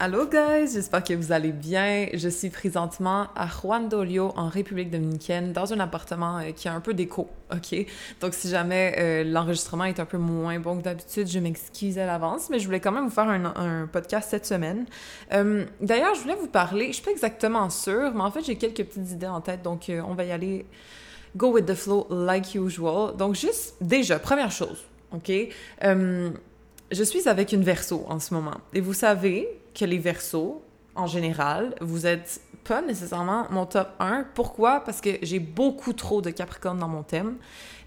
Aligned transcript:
Allô 0.00 0.26
guys, 0.26 0.72
j'espère 0.72 1.04
que 1.04 1.14
vous 1.14 1.30
allez 1.30 1.52
bien. 1.52 2.08
Je 2.14 2.28
suis 2.28 2.50
présentement 2.50 3.28
à 3.36 3.46
Juan 3.46 3.88
Dolio 3.88 4.32
en 4.36 4.48
République 4.48 4.90
dominicaine 4.90 5.52
dans 5.52 5.72
un 5.72 5.78
appartement 5.78 6.38
euh, 6.38 6.50
qui 6.50 6.66
a 6.66 6.74
un 6.74 6.80
peu 6.80 6.94
d'écho, 6.94 7.28
ok? 7.52 7.86
Donc 8.20 8.34
si 8.34 8.48
jamais 8.48 8.96
euh, 8.98 9.22
l'enregistrement 9.22 9.84
est 9.84 10.00
un 10.00 10.04
peu 10.04 10.18
moins 10.18 10.58
bon 10.58 10.78
que 10.78 10.82
d'habitude, 10.82 11.28
je 11.28 11.38
m'excuse 11.38 11.96
à 12.00 12.06
l'avance, 12.06 12.50
mais 12.50 12.58
je 12.58 12.66
voulais 12.66 12.80
quand 12.80 12.90
même 12.90 13.04
vous 13.04 13.14
faire 13.14 13.28
un, 13.28 13.86
podcast 13.86 14.30
cette 14.30 14.46
semaine. 14.46 14.84
Euh, 15.32 15.64
d'ailleurs, 15.80 16.16
je 16.16 16.22
voulais 16.22 16.36
vous 16.40 16.48
parler, 16.48 16.88
je 16.88 16.94
suis 16.94 17.04
pas 17.04 17.12
exactement 17.12 17.70
sûre, 17.70 18.12
mais 18.14 18.22
en 18.22 18.32
fait 18.32 18.42
j'ai 18.42 18.56
quelques 18.56 18.84
petites 18.84 19.12
idées 19.12 19.28
en 19.28 19.40
tête, 19.40 19.62
donc 19.62 19.92
on 20.04 20.14
va 20.14 20.24
y 20.24 20.32
aller 20.32 20.66
go 21.36 21.52
with 21.52 21.66
the 21.66 21.74
flow 21.74 22.08
like 22.10 22.52
usual. 22.56 23.16
Donc 23.16 23.36
juste, 23.36 23.76
déjà, 23.80 24.18
première 24.18 24.50
chose, 24.50 24.84
ok? 25.12 25.30
Je 26.94 27.04
suis 27.04 27.28
avec 27.28 27.52
une 27.52 27.62
verso 27.62 28.04
en 28.08 28.18
ce 28.18 28.34
moment. 28.34 28.58
Et 28.72 28.80
vous 28.80 28.94
savez, 28.94 29.48
que 29.74 29.84
les 29.84 29.98
versos, 29.98 30.62
en 30.94 31.06
général, 31.06 31.74
vous 31.80 32.06
êtes 32.06 32.40
pas 32.64 32.80
nécessairement 32.80 33.46
mon 33.50 33.66
top 33.66 33.88
1. 33.98 34.26
Pourquoi? 34.34 34.80
Parce 34.80 35.00
que 35.00 35.10
j'ai 35.22 35.38
beaucoup 35.38 35.92
trop 35.92 36.22
de 36.22 36.30
Capricorne 36.30 36.78
dans 36.78 36.88
mon 36.88 37.02
thème. 37.02 37.36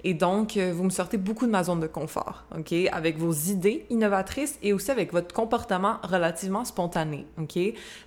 Et 0.03 0.13
donc, 0.13 0.57
euh, 0.57 0.71
vous 0.73 0.83
me 0.83 0.89
sortez 0.89 1.17
beaucoup 1.17 1.45
de 1.45 1.51
ma 1.51 1.63
zone 1.63 1.79
de 1.79 1.87
confort, 1.87 2.45
OK? 2.57 2.73
Avec 2.91 3.17
vos 3.17 3.33
idées 3.33 3.85
innovatrices 3.89 4.57
et 4.61 4.73
aussi 4.73 4.91
avec 4.91 5.11
votre 5.11 5.33
comportement 5.33 5.97
relativement 6.03 6.65
spontané, 6.65 7.25
OK? 7.39 7.57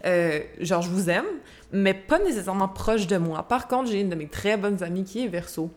Euh, 0.05 0.41
genre, 0.61 0.83
je 0.83 0.91
vous 0.91 1.11
aime, 1.11 1.27
mais 1.72 1.94
pas 1.94 2.18
nécessairement 2.18 2.68
proche 2.68 3.06
de 3.06 3.16
moi. 3.16 3.42
Par 3.42 3.68
contre, 3.68 3.91
j'ai 3.91 4.00
une 4.00 4.08
de 4.08 4.14
mes 4.14 4.28
très 4.28 4.56
bonnes 4.56 4.83
amies 4.83 5.05
qui 5.05 5.24
est 5.24 5.28
verso. 5.28 5.70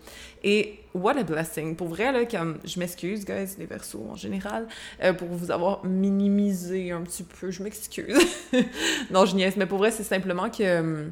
Et 0.44 0.80
what 0.94 1.17
a 1.17 1.23
blessing. 1.23 1.75
Pour 1.75 1.88
vrai, 1.88 2.11
là, 2.11 2.25
comme, 2.25 2.58
je 2.64 2.80
m'excuse, 2.80 3.25
guys, 3.25 3.56
les 3.58 3.66
versos 3.66 4.06
en 4.09 4.16
général, 4.16 4.67
euh, 5.03 5.14
pour 5.14 5.30
vous 5.30 5.52
avoir 5.52 5.84
minimisé 5.86 6.91
un 6.91 7.02
petit 7.02 7.23
peu. 7.23 7.52
Je 7.52 7.64
m'excuse. 7.64 8.17
non, 9.11 9.25
je 9.25 9.36
niaise, 9.36 9.56
mais 9.58 9.66
pour 9.66 9.80
vrai, 9.80 9.91
c'est 9.91 10.03
simplement 10.03 10.50
que 10.50 11.09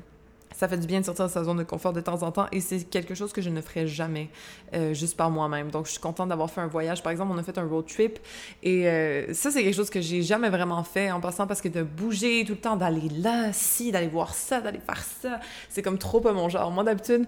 ça 0.62 0.68
fait 0.68 0.78
du 0.78 0.86
bien 0.86 1.00
de 1.00 1.06
sortir 1.06 1.26
de 1.26 1.32
sa 1.32 1.44
zone 1.44 1.58
de 1.58 1.64
confort 1.64 1.92
de 1.92 2.02
temps 2.02 2.22
en 2.22 2.32
temps 2.32 2.46
et 2.52 2.62
c'est 2.62 2.84
quelque 2.84 3.16
chose 3.16 3.34
que 3.34 3.42
je 3.42 3.50
ne 3.50 3.62
ferais 3.62 3.88
jamais 3.88 4.30
euh, 4.76 4.94
juste 4.94 5.18
par 5.18 5.32
moi-même. 5.32 5.72
Donc, 5.72 5.88
je 5.88 5.92
suis 5.94 6.00
contente 6.00 6.30
d'avoir 6.30 6.52
fait 6.52 6.62
un 6.62 6.68
voyage. 6.68 7.02
Par 7.02 7.12
exemple, 7.12 7.32
on 7.34 7.38
a 7.40 7.42
fait 7.42 7.58
un 7.58 7.66
road 7.66 7.88
trip 7.88 8.20
et 8.62 8.88
euh, 8.88 9.34
ça, 9.34 9.50
c'est 9.50 9.64
quelque 9.64 9.76
chose 9.76 9.90
que 9.90 10.02
j'ai 10.02 10.22
jamais 10.22 10.52
vraiment 10.52 10.84
fait 10.84 11.10
en 11.10 11.20
passant 11.20 11.48
parce 11.48 11.62
que 11.62 11.68
de 11.68 11.82
bouger 11.82 12.46
tout 12.46 12.54
le 12.54 12.60
temps, 12.60 12.76
d'aller 12.76 13.10
là, 13.10 13.52
ci, 13.54 13.92
d'aller 13.92 14.08
voir 14.08 14.36
ça, 14.36 14.62
d'aller 14.62 14.82
faire 14.86 15.04
ça, 15.04 15.40
c'est 15.68 15.82
comme 15.82 15.98
trop 15.98 16.22
pas 16.22 16.32
mon 16.32 16.48
genre. 16.48 16.70
Moi, 16.70 16.84
d'habitude, 16.84 17.26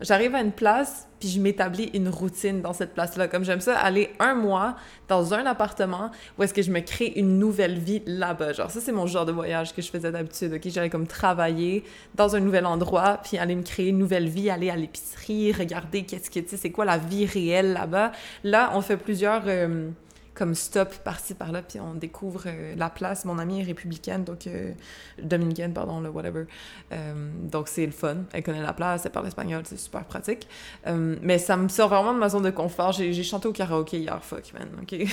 j'arrive 0.00 0.34
à 0.34 0.40
une 0.40 0.52
place, 0.52 1.08
puis 1.18 1.28
je 1.28 1.40
m'établis 1.40 1.90
une 1.94 2.08
routine 2.08 2.60
dans 2.60 2.72
cette 2.72 2.94
place-là. 2.94 3.28
Comme 3.28 3.44
j'aime 3.44 3.60
ça, 3.60 3.78
aller 3.78 4.10
un 4.18 4.34
mois 4.34 4.76
dans 5.08 5.34
un 5.34 5.46
appartement 5.46 6.10
où 6.38 6.42
est-ce 6.42 6.52
que 6.52 6.62
je 6.62 6.70
me 6.70 6.80
crée 6.80 7.12
une 7.16 7.38
nouvelle 7.38 7.78
vie 7.78 8.02
là-bas. 8.06 8.52
Genre, 8.52 8.70
ça, 8.70 8.80
c'est 8.80 8.92
mon 8.92 9.06
genre 9.06 9.24
de 9.24 9.32
voyage 9.32 9.74
que 9.74 9.82
je 9.82 9.90
faisais 9.90 10.12
d'habitude, 10.12 10.52
OK? 10.54 10.62
J'allais 10.66 10.90
comme 10.90 11.06
travailler 11.06 11.84
dans 12.14 12.36
un 12.36 12.40
nouvel 12.40 12.66
endroit, 12.66 13.20
puis 13.22 13.38
aller 13.38 13.54
me 13.54 13.62
créer 13.62 13.88
une 13.88 13.98
nouvelle 13.98 14.28
vie, 14.28 14.50
aller 14.50 14.70
à 14.70 14.76
l'épicerie, 14.76 15.52
regarder 15.52 16.02
qu'est-ce 16.04 16.30
que, 16.30 16.40
tu 16.40 16.48
sais, 16.50 16.56
c'est 16.56 16.70
quoi 16.70 16.84
la 16.84 16.98
vie 16.98 17.26
réelle 17.26 17.72
là-bas. 17.72 18.12
Là, 18.44 18.70
on 18.74 18.80
fait 18.80 18.96
plusieurs... 18.96 19.42
Euh, 19.46 19.90
comme 20.36 20.54
stop 20.54 20.94
par-ci 20.96 21.34
par-là, 21.34 21.62
puis 21.62 21.80
on 21.80 21.94
découvre 21.94 22.42
euh, 22.46 22.74
la 22.76 22.90
place. 22.90 23.24
Mon 23.24 23.38
amie 23.38 23.60
est 23.60 23.64
républicaine, 23.64 24.22
donc 24.22 24.46
euh, 24.46 24.72
dominicaine, 25.20 25.72
pardon, 25.72 26.00
le 26.00 26.10
whatever. 26.10 26.44
Euh, 26.92 27.30
donc 27.42 27.68
c'est 27.68 27.86
le 27.86 27.92
fun. 27.92 28.18
Elle 28.32 28.42
connaît 28.42 28.62
la 28.62 28.74
place, 28.74 29.06
elle 29.06 29.12
parle 29.12 29.26
espagnol, 29.26 29.62
c'est 29.64 29.78
super 29.78 30.04
pratique. 30.04 30.46
mais 30.86 31.38
ça 31.38 31.56
me 31.56 31.68
sort 31.68 31.88
vraiment 31.88 32.12
de 32.12 32.18
ma 32.18 32.28
zone 32.28 32.42
de 32.42 32.50
confort. 32.50 32.92
J'ai 32.92 33.22
chanté 33.22 33.48
au 33.48 33.52
karaoké 33.52 33.98
hier, 33.98 34.22
fuck 34.22 34.52
man, 34.52 34.68
ok? 34.82 35.08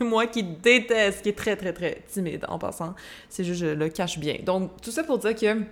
Moi 0.00 0.26
qui 0.26 0.42
déteste, 0.42 1.22
qui 1.22 1.28
est 1.28 1.38
très 1.38 1.56
très 1.56 1.72
très 1.72 2.02
timide 2.08 2.44
en 2.48 2.58
passant, 2.58 2.94
c'est 3.28 3.44
juste 3.44 3.60
je 3.60 3.66
le 3.66 3.88
cache 3.88 4.18
bien. 4.18 4.36
Donc 4.44 4.80
tout 4.82 4.90
ça 4.90 5.04
pour 5.04 5.18
dire 5.18 5.34
que 5.34 5.62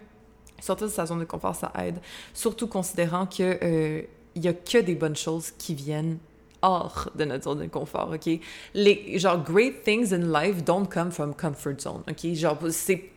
sortir 0.61 0.87
de 0.87 0.93
sa 0.93 1.05
zone 1.07 1.19
de 1.19 1.25
confort, 1.25 1.57
ça 1.57 1.73
aide, 1.79 1.99
surtout 2.33 2.69
considérant 2.69 3.27
que 3.27 4.07
il 4.37 4.45
y 4.45 4.49
a 4.49 4.53
que 4.53 4.79
des 4.79 4.95
bonnes 4.95 5.17
choses 5.17 5.53
qui 5.53 5.75
viennent 5.75 6.19
hors 6.65 7.11
de 7.15 7.25
notre 7.25 7.45
zone 7.45 7.61
de 7.61 7.67
confort, 7.67 8.11
OK? 8.15 8.41
Les, 8.73 9.19
genre, 9.19 9.39
great 9.39 9.83
things 9.83 10.13
in 10.13 10.33
life 10.33 10.65
don't 10.65 10.89
come 10.89 11.11
from 11.11 11.35
comfort 11.35 11.81
zone, 11.81 12.03
OK? 12.09 12.35
Genre, 12.35 12.59
c'est 12.71 13.11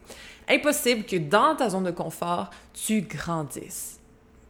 impossible 0.50 1.04
que 1.06 1.16
dans 1.16 1.56
ta 1.56 1.70
zone 1.70 1.86
de 1.86 1.92
confort, 1.92 2.50
tu 2.74 3.02
grandisses. 3.02 4.00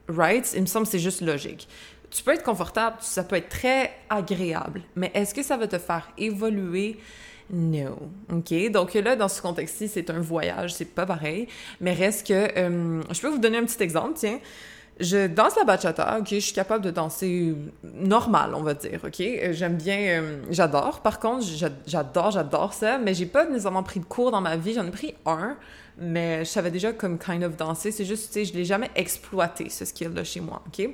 Right? 0.10 0.52
Il 0.56 0.62
me 0.62 0.66
semble 0.66 0.86
que 0.86 0.92
c'est 0.92 1.00
juste 1.00 1.22
logique. 1.22 1.68
Tu 2.10 2.24
peux 2.24 2.34
être 2.34 2.44
confortable, 2.44 2.98
ça 3.02 3.24
peut 3.24 3.36
être 3.36 3.50
très 3.50 3.92
agréable, 4.10 4.82
mais 4.96 5.12
est-ce 5.14 5.34
que 5.34 5.44
ça 5.44 5.58
va 5.58 5.68
te 5.68 5.78
faire 5.78 6.10
évoluer? 6.18 6.98
No. 7.50 7.98
OK? 8.32 8.72
Donc 8.72 8.94
là, 8.94 9.16
dans 9.16 9.28
ce 9.28 9.42
contexte-ci, 9.42 9.88
c'est 9.90 10.10
un 10.10 10.20
voyage, 10.20 10.74
c'est 10.74 10.86
pas 10.86 11.06
pareil, 11.06 11.48
mais 11.82 11.94
reste 11.94 12.28
que... 12.28 12.34
Euh, 12.34 13.02
je 13.12 13.22
peux 13.22 13.30
vous 13.30 13.38
donner 13.38 13.58
un 13.58 13.66
petit 13.66 13.82
exemple, 13.84 14.14
tiens. 14.16 14.40
Je 15.00 15.28
danse 15.28 15.56
la 15.56 15.64
bachata, 15.64 16.18
ok, 16.20 16.28
je 16.30 16.40
suis 16.40 16.54
capable 16.54 16.84
de 16.84 16.90
danser 16.90 17.56
normal, 17.84 18.56
on 18.56 18.64
va 18.64 18.74
dire, 18.74 19.00
ok. 19.06 19.22
J'aime 19.52 19.76
bien, 19.76 20.00
euh, 20.00 20.42
j'adore. 20.50 21.02
Par 21.02 21.20
contre, 21.20 21.46
j'adore, 21.86 22.32
j'adore 22.32 22.74
ça, 22.74 22.98
mais 22.98 23.14
j'ai 23.14 23.28
pas 23.28 23.46
nécessairement 23.46 23.84
pris 23.84 24.00
de 24.00 24.06
cours 24.06 24.32
dans 24.32 24.42
ma 24.42 24.56
vie. 24.58 24.74
J'en 24.74 24.88
ai 24.88 24.92
pris 24.92 25.14
un, 25.28 25.56
mais 26.00 26.40
je 26.40 26.50
savais 26.50 26.72
déjà 26.72 26.94
comme 26.94 27.20
kind 27.20 27.44
of 27.44 27.56
danser. 27.56 27.92
C'est 27.92 28.06
juste, 28.06 28.28
tu 28.28 28.34
sais, 28.34 28.46
je 28.46 28.54
l'ai 28.54 28.66
jamais 28.66 28.90
exploité 28.96 29.70
ce 29.70 29.86
skill-là 29.86 30.24
chez 30.24 30.42
moi, 30.42 30.64
ok. 30.68 30.90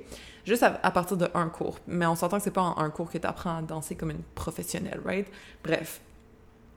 Juste 0.46 0.64
à, 0.64 0.92
partir 0.92 1.16
de 1.16 1.30
un 1.34 1.48
cours, 1.48 1.80
mais 1.88 2.06
on 2.06 2.16
s'entend 2.16 2.38
que 2.38 2.44
c'est 2.44 2.52
pas 2.52 2.62
en 2.62 2.78
un 2.78 2.90
cours 2.90 3.10
que 3.10 3.18
tu 3.18 3.26
apprends 3.26 3.60
à 3.60 3.62
danser 3.62 3.96
comme 3.96 4.12
une 4.12 4.24
professionnelle, 4.36 5.00
right? 5.06 5.28
Bref, 5.64 6.02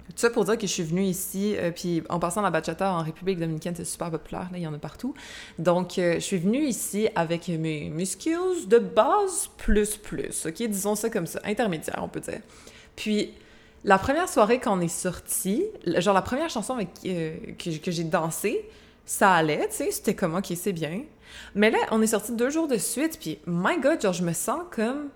tout 0.09 0.21
ça 0.21 0.31
pour 0.31 0.45
dire 0.45 0.57
que 0.57 0.67
je 0.67 0.73
suis 0.73 0.83
venue 0.83 1.05
ici, 1.05 1.55
euh, 1.57 1.71
puis 1.71 2.03
en 2.09 2.19
passant 2.19 2.43
la 2.43 2.51
bachata 2.51 2.93
en 2.93 3.03
République 3.03 3.39
dominicaine, 3.39 3.75
c'est 3.77 3.85
super 3.85 4.11
populaire, 4.11 4.49
là, 4.53 4.59
il 4.59 4.63
y 4.63 4.67
en 4.67 4.75
a 4.75 4.79
partout. 4.79 5.15
Donc, 5.59 5.99
euh, 5.99 6.15
je 6.15 6.21
suis 6.21 6.39
venue 6.39 6.65
ici 6.65 7.09
avec 7.15 7.49
mes, 7.49 7.91
mes 7.91 8.05
skills 8.05 8.67
de 8.69 8.79
base 8.79 9.51
plus 9.57 9.97
plus, 9.97 10.47
ok? 10.47 10.63
Disons 10.69 10.95
ça 10.95 11.11
comme 11.11 11.27
ça, 11.27 11.41
intermédiaire, 11.45 12.01
on 12.03 12.09
peut 12.09 12.21
dire. 12.21 12.41
Puis, 12.95 13.33
la 13.85 13.99
première 13.99 14.29
soirée 14.29 14.59
quand 14.59 14.77
on 14.77 14.81
est 14.81 14.89
sorti, 14.89 15.65
genre 15.87 16.15
la 16.15 16.23
première 16.23 16.51
chanson 16.51 16.75
avec, 16.75 16.89
euh, 17.07 17.37
que, 17.59 17.91
j'ai 17.91 18.05
dansé, 18.05 18.69
ça 19.05 19.33
allait, 19.33 19.69
tu 19.69 19.77
sais, 19.77 19.91
c'était 19.91 20.15
comme, 20.15 20.35
ok, 20.35 20.53
c'est 20.57 20.73
bien. 20.73 21.03
Mais 21.55 21.71
là, 21.71 21.79
on 21.91 22.03
est 22.03 22.09
sorti 22.09 22.33
deux 22.33 22.51
jours 22.51 22.69
de 22.69 22.79
suite, 22.79 23.19
puis, 23.21 23.39
my 23.47 23.79
God, 23.81 24.01
genre, 24.01 24.13
je 24.13 24.25
me 24.25 24.33
sens 24.33 24.63
comme 24.71 25.09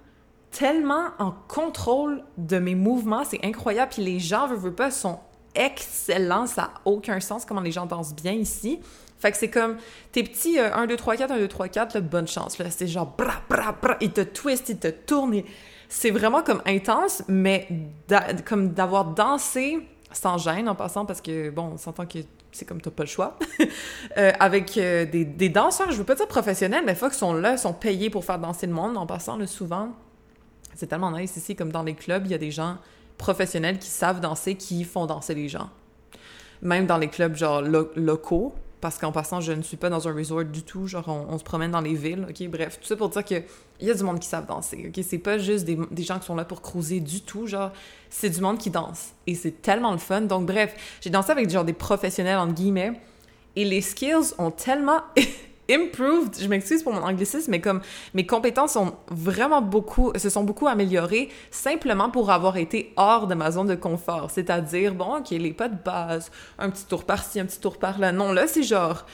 tellement 0.51 1.09
en 1.19 1.33
contrôle 1.49 2.25
de 2.37 2.59
mes 2.59 2.75
mouvements, 2.75 3.25
c'est 3.25 3.45
incroyable. 3.45 3.93
Puis 3.95 4.03
les 4.03 4.19
gens, 4.19 4.47
veux, 4.47 4.57
veux 4.57 4.75
pas, 4.75 4.91
sont 4.91 5.21
excellents. 5.55 6.47
Ça 6.47 6.63
n'a 6.63 6.71
aucun 6.85 7.21
sens 7.21 7.45
comment 7.45 7.61
les 7.61 7.73
gens 7.73 7.87
dansent 7.87 8.15
bien 8.15 8.33
ici. 8.33 8.81
Fait 9.19 9.31
que 9.31 9.37
c'est 9.37 9.51
comme 9.51 9.77
tes 10.13 10.23
petits 10.23 10.59
1, 10.59 10.87
2, 10.87 10.97
3, 10.97 11.17
4, 11.17 11.33
1, 11.33 11.39
2, 11.39 11.49
3, 11.49 11.69
4, 11.69 12.01
bonne 12.01 12.27
chance. 12.27 12.59
Là, 12.59 12.71
c'est 12.71 12.87
genre 12.87 13.15
bra, 13.19 13.35
bra, 13.49 13.73
bra, 13.73 13.97
ils 14.01 14.13
te 14.13 14.23
twistent, 14.23 14.71
ils 14.71 14.79
te 14.79 14.89
tournent. 14.89 15.43
C'est 15.89 16.11
vraiment 16.11 16.43
comme 16.43 16.63
intense, 16.65 17.23
mais 17.29 17.69
comme 18.47 18.71
d'avoir 18.71 19.07
dansé 19.07 19.87
sans 20.13 20.39
gêne 20.39 20.69
en 20.69 20.75
passant 20.75 21.05
parce 21.05 21.21
que, 21.21 21.51
bon, 21.51 21.73
on 21.75 21.77
s'entend 21.77 22.07
que 22.07 22.19
c'est 22.53 22.65
comme 22.65 22.81
t'as 22.81 22.91
pas 22.91 23.05
le 23.05 23.09
choix. 23.09 23.39
euh, 24.17 24.33
avec 24.41 24.77
euh, 24.77 25.05
des, 25.05 25.49
danseurs, 25.49 25.91
je 25.93 25.97
veux 25.97 26.05
pas 26.05 26.15
dire 26.15 26.27
professionnels, 26.27 26.83
mais 26.85 26.95
qu'ils 26.95 27.13
sont 27.13 27.35
là, 27.35 27.57
sont 27.57 27.73
payés 27.73 28.11
pour 28.11 28.25
faire 28.25 28.39
danser 28.39 28.67
le 28.67 28.73
monde 28.73 28.97
en 28.97 29.07
passant, 29.07 29.37
là, 29.37 29.47
souvent. 29.47 29.91
C'est 30.81 30.87
tellement 30.87 31.13
nice 31.13 31.37
ici, 31.37 31.55
comme 31.55 31.71
dans 31.71 31.83
les 31.83 31.93
clubs, 31.93 32.25
il 32.25 32.31
y 32.31 32.35
a 32.35 32.39
des 32.39 32.51
gens 32.51 32.79
professionnels 33.19 33.79
qui 33.79 33.91
savent 33.91 34.19
danser, 34.19 34.55
qui 34.55 34.83
font 34.85 35.05
danser 35.05 35.35
les 35.35 35.47
gens. 35.47 35.69
Même 36.63 36.87
dans 36.87 36.97
les 36.97 37.09
clubs, 37.09 37.37
genre, 37.37 37.61
locaux, 37.61 38.55
parce 38.81 38.97
qu'en 38.97 39.13
passant, 39.13 39.43
je 39.43 39.53
ne 39.53 39.61
suis 39.61 39.77
pas 39.77 39.91
dans 39.91 40.09
un 40.09 40.15
resort 40.15 40.43
du 40.45 40.63
tout, 40.63 40.87
genre, 40.87 41.07
on, 41.07 41.37
se 41.37 41.45
promène 41.45 41.71
dans 41.71 41.83
les 41.83 41.93
villes, 41.93 42.27
OK? 42.31 42.49
Bref, 42.49 42.79
tout 42.81 42.87
ça 42.87 42.97
pour 42.97 43.11
dire 43.11 43.23
qu'il 43.23 43.45
y 43.83 43.91
a 43.91 43.95
du 43.95 44.03
monde 44.03 44.21
qui 44.21 44.27
savent 44.27 44.47
danser, 44.47 44.87
OK? 44.89 45.05
C'est 45.07 45.19
pas 45.19 45.37
juste 45.37 45.67
des, 45.67 46.03
gens 46.03 46.19
qui 46.19 46.25
sont 46.25 46.35
là 46.35 46.47
pour 46.47 46.63
cruiser 46.63 47.01
du 47.01 47.21
tout, 47.21 47.47
genre, 47.47 47.73
c'est 48.09 48.31
du 48.31 48.41
monde 48.41 48.57
qui 48.57 48.71
danse. 48.71 49.11
Et 49.27 49.35
c'est 49.35 49.61
tellement 49.61 49.93
le 49.93 49.99
fun. 49.99 50.23
Donc, 50.23 50.47
bref, 50.47 50.99
j'ai 51.03 51.11
dansé 51.11 51.31
avec, 51.31 51.51
genre, 51.51 51.67
des 51.67 51.75
professionnels, 51.75 52.39
entre 52.39 52.55
guillemets, 52.55 52.99
et 53.55 53.67
les 53.67 53.83
skills 53.83 54.33
ont 54.39 54.51
tellement 54.51 55.03
improved. 55.71 56.41
Je 56.41 56.49
m'excuse 56.49 56.83
pour 56.83 56.93
mon 56.93 57.03
anglicisme, 57.03 57.51
mais 57.51 57.61
comme 57.61 57.81
mes 58.15 58.27
compétences 58.27 58.73
sont 58.73 58.95
vraiment 59.09 59.63
beaucoup, 59.63 60.13
se 60.17 60.31
sont 60.31 60.45
beaucoup 60.45 60.69
améliorées 60.69 61.29
simplement 61.51 62.11
pour 62.11 62.31
avoir 62.31 62.57
été 62.57 62.93
hors 62.97 63.27
de 63.27 63.35
ma 63.35 63.51
zone 63.51 63.69
de 63.69 63.75
confort. 63.75 64.31
C'est-à-dire, 64.31 64.95
bon, 64.95 65.19
ok, 65.19 65.31
les 65.31 65.53
pas 65.53 65.69
de 65.69 65.77
base, 65.83 66.31
un 66.59 66.71
petit 66.71 66.87
tour 66.87 67.05
par-ci, 67.05 67.41
un 67.41 67.47
petit 67.47 67.61
tour 67.61 67.79
par-là. 67.79 68.13
Non, 68.13 68.33
là, 68.33 68.47
c'est 68.47 68.63
genre 68.63 69.07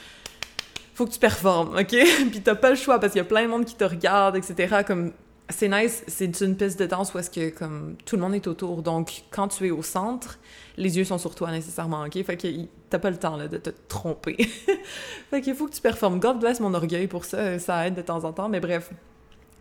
faut 0.95 1.05
que 1.05 1.11
tu 1.11 1.19
performes, 1.19 1.77
OK? 1.77 1.89
puis 2.31 2.41
t'as 2.43 2.55
pas 2.55 2.71
le 2.71 2.77
choix 2.77 2.99
parce 2.99 3.13
qu'il 3.13 3.21
y 3.21 3.25
a 3.25 3.29
plein 3.29 3.43
de 3.43 3.49
monde 3.49 3.67
qui 3.67 3.75
te 3.75 3.85
regarde, 3.85 4.37
etc. 4.37 4.79
Comme 4.87 5.13
c'est 5.49 5.69
nice, 5.69 6.03
c'est 6.09 6.41
une 6.41 6.57
piste 6.57 6.79
de 6.79 6.87
danse 6.87 7.15
où 7.15 7.19
est-ce 7.19 7.31
que 7.31 7.51
comme 7.51 7.97
tout 8.05 8.17
le 8.17 8.23
monde 8.23 8.35
est 8.35 8.47
autour. 8.47 8.83
Donc 8.83 9.23
quand 9.31 9.49
tu 9.49 9.67
es 9.67 9.71
au 9.71 9.83
centre, 9.83 10.39
les 10.77 10.99
yeux 10.99 11.05
sont 11.05 11.19
sur 11.19 11.35
toi 11.35 11.51
nécessairement, 11.51 12.03
OK? 12.03 12.23
Fait 12.25 12.37
que 12.37 12.49
t'as 12.91 12.99
pas 12.99 13.11
le 13.11 13.17
temps 13.17 13.37
de 13.39 13.57
te 13.57 13.71
tromper. 13.89 14.37
fait 15.31 15.41
qu'il 15.41 15.55
faut 15.55 15.67
que 15.67 15.75
tu 15.75 15.81
performes. 15.81 16.19
God 16.19 16.41
bless 16.41 16.61
mon 16.61 16.75
orgueil 16.75 17.07
pour 17.07 17.25
ça, 17.25 17.59
ça 17.59 17.87
aide 17.87 17.95
de 17.95 18.03
temps 18.03 18.25
en 18.25 18.33
temps, 18.33 18.49
mais 18.49 18.61
bref. 18.61 18.91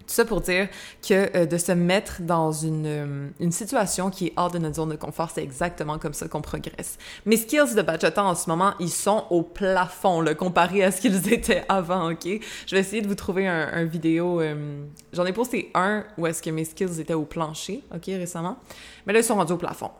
Tout 0.07 0.13
ça 0.13 0.25
pour 0.25 0.41
dire 0.41 0.67
que 1.07 1.35
euh, 1.35 1.45
de 1.45 1.57
se 1.57 1.71
mettre 1.71 2.21
dans 2.21 2.51
une, 2.51 2.85
euh, 2.85 3.29
une, 3.39 3.51
situation 3.51 4.09
qui 4.09 4.27
est 4.27 4.33
hors 4.35 4.51
de 4.51 4.59
notre 4.59 4.75
zone 4.75 4.89
de 4.89 4.95
confort, 4.95 5.31
c'est 5.33 5.41
exactement 5.41 5.97
comme 5.97 6.13
ça 6.13 6.27
qu'on 6.27 6.41
progresse. 6.41 6.97
Mes 7.25 7.37
skills 7.37 7.75
de 7.75 7.81
bachata 7.81 8.23
en 8.23 8.35
ce 8.35 8.49
moment, 8.49 8.73
ils 8.79 8.91
sont 8.91 9.25
au 9.31 9.41
plafond, 9.41 10.21
là, 10.21 10.35
comparé 10.35 10.83
à 10.83 10.91
ce 10.91 11.01
qu'ils 11.01 11.33
étaient 11.33 11.65
avant, 11.69 12.11
OK? 12.11 12.27
Je 12.67 12.75
vais 12.75 12.81
essayer 12.81 13.01
de 13.01 13.07
vous 13.07 13.15
trouver 13.15 13.47
un, 13.47 13.85
vidéo. 13.85 14.41
Euh, 14.41 14.83
j'en 15.13 15.25
ai 15.25 15.33
posté 15.33 15.71
un 15.73 16.03
où 16.17 16.27
est-ce 16.27 16.41
que 16.41 16.49
mes 16.49 16.65
skills 16.65 16.99
étaient 16.99 17.13
au 17.13 17.25
plancher, 17.25 17.83
OK, 17.93 18.05
récemment. 18.05 18.57
Mais 19.05 19.13
là, 19.13 19.19
ils 19.19 19.23
sont 19.23 19.35
rendus 19.35 19.53
au 19.53 19.57
plafond. 19.57 19.91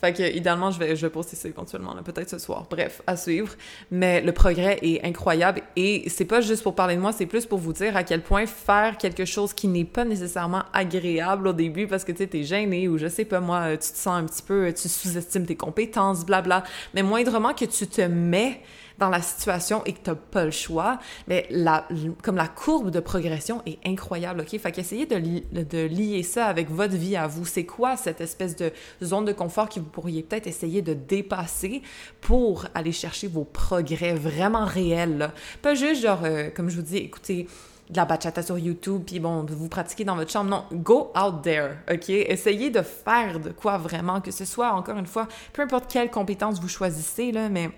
Fait 0.00 0.12
que, 0.12 0.22
idéalement, 0.22 0.70
je 0.70 0.78
vais, 0.78 0.96
je 0.96 1.06
vais 1.06 1.10
poster 1.10 1.36
ça 1.36 1.48
éventuellement, 1.48 1.94
peut-être 2.02 2.30
ce 2.30 2.38
soir. 2.38 2.66
Bref, 2.70 3.02
à 3.06 3.16
suivre. 3.16 3.54
Mais 3.90 4.20
le 4.20 4.32
progrès 4.32 4.78
est 4.82 5.04
incroyable 5.04 5.62
et 5.76 6.08
c'est 6.08 6.24
pas 6.24 6.40
juste 6.40 6.62
pour 6.62 6.74
parler 6.74 6.96
de 6.96 7.00
moi, 7.00 7.12
c'est 7.12 7.26
plus 7.26 7.46
pour 7.46 7.58
vous 7.58 7.72
dire 7.72 7.96
à 7.96 8.04
quel 8.04 8.22
point 8.22 8.46
faire 8.46 8.98
quelque 8.98 9.24
chose 9.24 9.53
qui 9.54 9.68
n'est 9.68 9.84
pas 9.84 10.04
nécessairement 10.04 10.62
agréable 10.72 11.48
au 11.48 11.52
début 11.52 11.86
parce 11.86 12.04
que 12.04 12.12
tu 12.12 12.18
sais, 12.18 12.26
t'es 12.26 12.42
gêné 12.42 12.88
ou 12.88 12.98
je 12.98 13.08
sais 13.08 13.24
pas 13.24 13.40
moi, 13.40 13.72
tu 13.72 13.92
te 13.92 13.96
sens 13.96 14.18
un 14.18 14.24
petit 14.24 14.42
peu, 14.42 14.72
tu 14.72 14.88
sous-estimes 14.88 15.46
tes 15.46 15.56
compétences, 15.56 16.24
blabla. 16.24 16.64
Mais 16.94 17.02
moindrement 17.02 17.54
que 17.54 17.64
tu 17.64 17.86
te 17.86 18.02
mets 18.02 18.60
dans 18.98 19.08
la 19.08 19.20
situation 19.20 19.82
et 19.84 19.92
que 19.92 19.98
t'as 20.02 20.14
pas 20.14 20.44
le 20.44 20.50
choix, 20.50 20.98
mais 21.26 21.46
la, 21.50 21.86
comme 22.22 22.36
la 22.36 22.48
courbe 22.48 22.90
de 22.90 23.00
progression 23.00 23.62
est 23.66 23.78
incroyable, 23.84 24.42
OK? 24.42 24.58
Fait 24.58 24.72
qu'essayez 24.72 25.06
de, 25.06 25.18
de 25.62 25.86
lier 25.86 26.22
ça 26.22 26.46
avec 26.46 26.70
votre 26.70 26.94
vie 26.94 27.16
à 27.16 27.26
vous. 27.26 27.44
C'est 27.44 27.64
quoi 27.64 27.96
cette 27.96 28.20
espèce 28.20 28.56
de 28.56 28.70
zone 29.02 29.24
de 29.24 29.32
confort 29.32 29.68
que 29.68 29.80
vous 29.80 29.86
pourriez 29.86 30.22
peut-être 30.22 30.46
essayer 30.46 30.82
de 30.82 30.94
dépasser 30.94 31.82
pour 32.20 32.66
aller 32.74 32.92
chercher 32.92 33.26
vos 33.26 33.44
progrès 33.44 34.14
vraiment 34.14 34.64
réels? 34.64 35.30
Pas 35.62 35.74
juste 35.74 36.02
genre, 36.02 36.20
euh, 36.24 36.50
comme 36.54 36.70
je 36.70 36.76
vous 36.76 36.82
dis, 36.82 36.98
écoutez, 36.98 37.48
de 37.90 37.96
la 37.96 38.04
bachata 38.04 38.42
sur 38.42 38.58
YouTube, 38.58 39.02
puis 39.06 39.20
bon, 39.20 39.44
vous 39.44 39.68
pratiquer 39.68 40.04
dans 40.04 40.16
votre 40.16 40.30
chambre. 40.30 40.50
Non, 40.50 40.64
go 40.72 41.12
out 41.16 41.42
there, 41.42 41.76
OK? 41.90 42.08
Essayez 42.08 42.70
de 42.70 42.82
faire 42.82 43.40
de 43.40 43.50
quoi 43.50 43.78
vraiment, 43.78 44.20
que 44.20 44.30
ce 44.30 44.44
soit, 44.44 44.72
encore 44.72 44.96
une 44.96 45.06
fois, 45.06 45.28
peu 45.52 45.62
importe 45.62 45.90
quelle 45.90 46.10
compétence 46.10 46.60
vous 46.60 46.68
choisissez, 46.68 47.32
là, 47.32 47.48
mais 47.48 47.70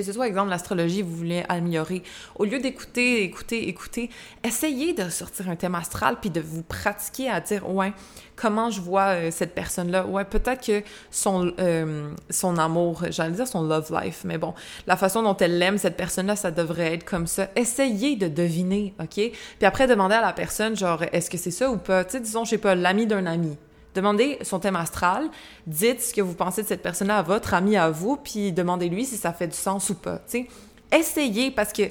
que 0.00 0.06
ce 0.06 0.12
soit, 0.12 0.26
exemple, 0.26 0.50
l'astrologie, 0.50 1.02
vous 1.02 1.14
voulez 1.14 1.44
améliorer, 1.48 2.02
au 2.36 2.44
lieu 2.44 2.58
d'écouter, 2.58 3.22
écouter, 3.22 3.68
écouter, 3.68 4.10
essayez 4.44 4.92
de 4.92 5.08
sortir 5.08 5.48
un 5.48 5.56
thème 5.56 5.74
astral 5.74 6.16
puis 6.20 6.30
de 6.30 6.40
vous 6.40 6.62
pratiquer 6.62 7.30
à 7.30 7.40
dire, 7.40 7.68
ouais, 7.68 7.92
comment 8.36 8.70
je 8.70 8.80
vois 8.80 9.08
euh, 9.08 9.30
cette 9.30 9.54
personne-là? 9.54 10.06
Ouais, 10.06 10.24
peut-être 10.24 10.64
que 10.64 10.82
son, 11.10 11.52
euh, 11.58 12.10
son 12.30 12.58
amour, 12.58 13.04
j'allais 13.10 13.34
dire 13.34 13.48
son 13.48 13.62
love 13.62 13.92
life, 14.02 14.22
mais 14.24 14.38
bon, 14.38 14.54
la 14.86 14.96
façon 14.96 15.22
dont 15.22 15.36
elle 15.36 15.60
aime 15.62 15.78
cette 15.78 15.96
personne-là, 15.96 16.36
ça 16.36 16.50
devrait 16.50 16.94
être 16.94 17.04
comme 17.04 17.26
ça. 17.26 17.48
Essayez 17.56 18.16
de 18.16 18.28
deviner, 18.28 18.94
OK? 19.00 19.14
Puis 19.14 19.32
après, 19.62 19.86
demandez 19.86 20.14
à 20.14 20.20
la 20.20 20.32
personne, 20.32 20.76
genre, 20.76 21.02
est-ce 21.12 21.30
que 21.30 21.38
c'est 21.38 21.50
ça 21.50 21.70
ou 21.70 21.78
pas? 21.78 22.04
Tu 22.04 22.12
sais, 22.12 22.20
disons, 22.20 22.44
je 22.44 22.50
sais 22.50 22.58
pas, 22.58 22.74
l'ami 22.74 23.06
d'un 23.06 23.26
ami. 23.26 23.56
Demandez 23.96 24.38
son 24.42 24.58
thème 24.58 24.76
astral, 24.76 25.30
dites 25.66 26.02
ce 26.02 26.12
que 26.12 26.20
vous 26.20 26.34
pensez 26.34 26.62
de 26.62 26.68
cette 26.68 26.82
personne-là 26.82 27.16
à 27.16 27.22
votre 27.22 27.54
ami, 27.54 27.78
à 27.78 27.88
vous, 27.88 28.18
puis 28.18 28.52
demandez-lui 28.52 29.06
si 29.06 29.16
ça 29.16 29.32
fait 29.32 29.48
du 29.48 29.56
sens 29.56 29.88
ou 29.88 29.94
pas. 29.94 30.20
sais. 30.26 30.48
Essayez 30.92 31.50
parce 31.50 31.72
que 31.72 31.84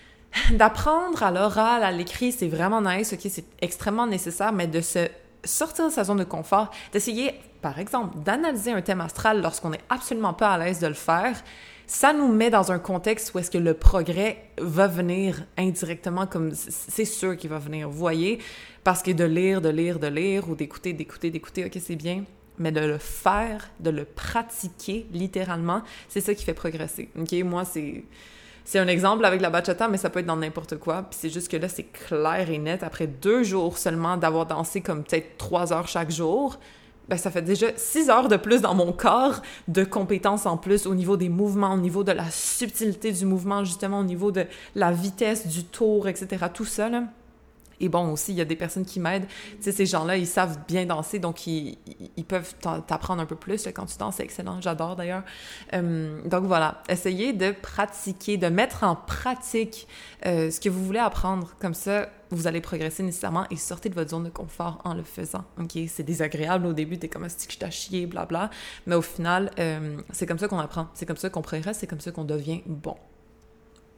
d'apprendre 0.50 1.22
à 1.22 1.30
l'oral, 1.30 1.84
à 1.84 1.92
l'écrit, 1.92 2.32
c'est 2.32 2.48
vraiment 2.48 2.82
nice, 2.82 3.12
ok, 3.12 3.20
c'est 3.30 3.44
extrêmement 3.60 4.08
nécessaire, 4.08 4.52
mais 4.52 4.66
de 4.66 4.80
se 4.80 5.06
sortir 5.44 5.86
de 5.86 5.92
sa 5.92 6.02
zone 6.02 6.18
de 6.18 6.24
confort, 6.24 6.72
d'essayer, 6.92 7.32
par 7.60 7.78
exemple, 7.78 8.18
d'analyser 8.18 8.72
un 8.72 8.82
thème 8.82 9.00
astral 9.00 9.40
lorsqu'on 9.40 9.70
n'est 9.70 9.84
absolument 9.88 10.34
pas 10.34 10.50
à 10.50 10.58
l'aise 10.58 10.80
de 10.80 10.88
le 10.88 10.94
faire, 10.94 11.36
ça 11.92 12.14
nous 12.14 12.28
met 12.28 12.48
dans 12.48 12.72
un 12.72 12.78
contexte 12.78 13.34
où 13.34 13.38
est-ce 13.38 13.50
que 13.50 13.58
le 13.58 13.74
progrès 13.74 14.46
va 14.58 14.86
venir 14.86 15.44
indirectement, 15.58 16.26
comme 16.26 16.52
c'est 16.54 17.04
sûr 17.04 17.36
qu'il 17.36 17.50
va 17.50 17.58
venir, 17.58 17.90
vous 17.90 17.98
voyez, 17.98 18.38
parce 18.82 19.02
que 19.02 19.10
de 19.10 19.24
lire, 19.24 19.60
de 19.60 19.68
lire, 19.68 19.98
de 19.98 20.06
lire, 20.06 20.48
ou 20.48 20.54
d'écouter, 20.54 20.94
d'écouter, 20.94 21.30
d'écouter, 21.30 21.66
ok, 21.66 21.78
c'est 21.78 21.96
bien, 21.96 22.24
mais 22.58 22.72
de 22.72 22.80
le 22.80 22.96
faire, 22.96 23.68
de 23.78 23.90
le 23.90 24.06
pratiquer 24.06 25.06
littéralement, 25.12 25.82
c'est 26.08 26.22
ça 26.22 26.34
qui 26.34 26.44
fait 26.44 26.54
progresser. 26.54 27.10
Ok, 27.20 27.32
moi, 27.44 27.66
c'est. 27.66 28.04
C'est 28.64 28.78
un 28.78 28.86
exemple 28.86 29.24
avec 29.24 29.40
la 29.40 29.50
bachata, 29.50 29.88
mais 29.88 29.96
ça 29.96 30.08
peut 30.08 30.20
être 30.20 30.26
dans 30.26 30.36
n'importe 30.36 30.78
quoi. 30.78 31.02
Puis 31.02 31.18
c'est 31.20 31.30
juste 31.30 31.50
que 31.50 31.56
là, 31.56 31.68
c'est 31.68 31.82
clair 31.82 32.48
et 32.48 32.58
net. 32.58 32.84
Après 32.84 33.08
deux 33.08 33.42
jours 33.42 33.76
seulement 33.76 34.16
d'avoir 34.16 34.46
dansé 34.46 34.80
comme 34.80 35.02
peut-être 35.02 35.36
trois 35.36 35.72
heures 35.72 35.88
chaque 35.88 36.12
jour, 36.12 36.60
ben, 37.08 37.16
ça 37.16 37.30
fait 37.30 37.42
déjà 37.42 37.68
six 37.76 38.08
heures 38.10 38.28
de 38.28 38.36
plus 38.36 38.60
dans 38.60 38.74
mon 38.74 38.92
corps 38.92 39.42
de 39.68 39.84
compétences 39.84 40.46
en 40.46 40.56
plus 40.56 40.86
au 40.86 40.94
niveau 40.94 41.16
des 41.16 41.28
mouvements, 41.28 41.74
au 41.74 41.78
niveau 41.78 42.04
de 42.04 42.12
la 42.12 42.30
subtilité 42.30 43.12
du 43.12 43.26
mouvement, 43.26 43.64
justement 43.64 44.00
au 44.00 44.04
niveau 44.04 44.30
de 44.30 44.46
la 44.74 44.92
vitesse 44.92 45.46
du 45.46 45.64
tour, 45.64 46.08
etc. 46.08 46.46
Tout 46.52 46.64
ça. 46.64 46.88
Et 47.82 47.88
bon, 47.88 48.12
aussi, 48.12 48.32
il 48.32 48.38
y 48.38 48.40
a 48.40 48.44
des 48.44 48.56
personnes 48.56 48.86
qui 48.86 49.00
m'aident. 49.00 49.26
Tu 49.26 49.64
sais, 49.64 49.72
ces 49.72 49.86
gens-là, 49.86 50.16
ils 50.16 50.26
savent 50.26 50.58
bien 50.68 50.86
danser, 50.86 51.18
donc 51.18 51.46
ils, 51.46 51.76
peuvent 52.26 52.54
t'apprendre 52.86 53.20
un 53.20 53.26
peu 53.26 53.34
plus 53.36 53.68
quand 53.74 53.86
tu 53.86 53.98
danses. 53.98 54.16
C'est 54.16 54.22
excellent, 54.22 54.60
j'adore 54.60 54.94
d'ailleurs. 54.94 55.24
Euh, 55.74 56.22
donc 56.24 56.44
voilà, 56.44 56.82
essayez 56.88 57.32
de 57.32 57.50
pratiquer, 57.50 58.36
de 58.36 58.46
mettre 58.46 58.84
en 58.84 58.94
pratique 58.94 59.88
euh, 60.24 60.50
ce 60.50 60.60
que 60.60 60.68
vous 60.68 60.84
voulez 60.84 61.00
apprendre. 61.00 61.54
Comme 61.60 61.74
ça, 61.74 62.08
vous 62.30 62.46
allez 62.46 62.60
progresser 62.60 63.02
nécessairement 63.02 63.46
et 63.50 63.56
sortir 63.56 63.90
de 63.90 63.96
votre 63.96 64.10
zone 64.10 64.24
de 64.24 64.30
confort 64.30 64.80
en 64.84 64.94
le 64.94 65.02
faisant. 65.02 65.44
OK? 65.58 65.78
C'est 65.88 66.04
désagréable 66.04 66.66
au 66.66 66.72
début, 66.72 66.98
t'es 66.98 67.08
comme 67.08 67.24
un 67.24 67.28
stick, 67.28 67.58
je 67.60 67.70
chier, 67.70 68.06
blabla. 68.06 68.50
Mais 68.86 68.94
au 68.94 69.02
final, 69.02 69.50
euh, 69.58 69.98
c'est 70.12 70.26
comme 70.26 70.38
ça 70.38 70.46
qu'on 70.46 70.60
apprend. 70.60 70.86
C'est 70.94 71.04
comme 71.04 71.16
ça 71.16 71.30
qu'on 71.30 71.42
progresse, 71.42 71.78
c'est 71.78 71.88
comme 71.88 72.00
ça 72.00 72.12
qu'on 72.12 72.24
devient 72.24 72.62
bon. 72.66 72.96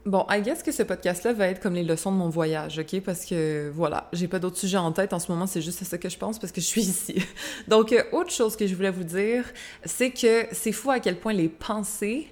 Bon, 0.07 0.27
I 0.29 0.43
guess 0.43 0.63
que 0.63 0.71
ce 0.71 0.83
podcast-là 0.83 1.33
va 1.33 1.47
être 1.49 1.61
comme 1.61 1.73
les 1.73 1.83
leçons 1.83 2.13
de 2.13 2.19
mon 2.19 2.29
voyage, 2.29 2.79
OK? 2.79 3.01
Parce 3.01 3.25
que, 3.25 3.71
voilà, 3.75 4.11
j'ai 4.13 4.29
pas 4.29 4.39
d'autres 4.39 4.59
sujets 4.59 4.77
en 4.77 4.93
tête 4.93 5.15
en 5.15 5.19
ce 5.19 5.33
moment, 5.33 5.47
c'est 5.47 5.63
juste 5.63 5.81
à 5.81 5.87
ça 5.87 5.97
que 5.97 6.11
je 6.11 6.19
pense 6.19 6.39
parce 6.39 6.53
que 6.53 6.61
je 6.61 6.67
suis 6.67 6.83
ici. 6.83 7.25
Donc, 7.69 7.91
euh, 7.91 8.03
autre 8.13 8.31
chose 8.31 8.55
que 8.55 8.67
je 8.67 8.75
voulais 8.75 8.91
vous 8.91 9.05
dire, 9.05 9.47
c'est 9.87 10.11
que 10.11 10.47
c'est 10.53 10.73
fou 10.73 10.91
à 10.91 11.01
quel 11.01 11.17
point 11.17 11.33
les 11.33 11.49
pensées 11.49 12.29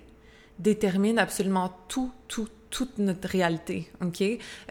déterminent 0.58 1.20
absolument 1.20 1.72
tout, 1.88 2.12
tout, 2.28 2.48
toute 2.72 2.98
notre 2.98 3.28
réalité, 3.28 3.88
OK? 4.02 4.22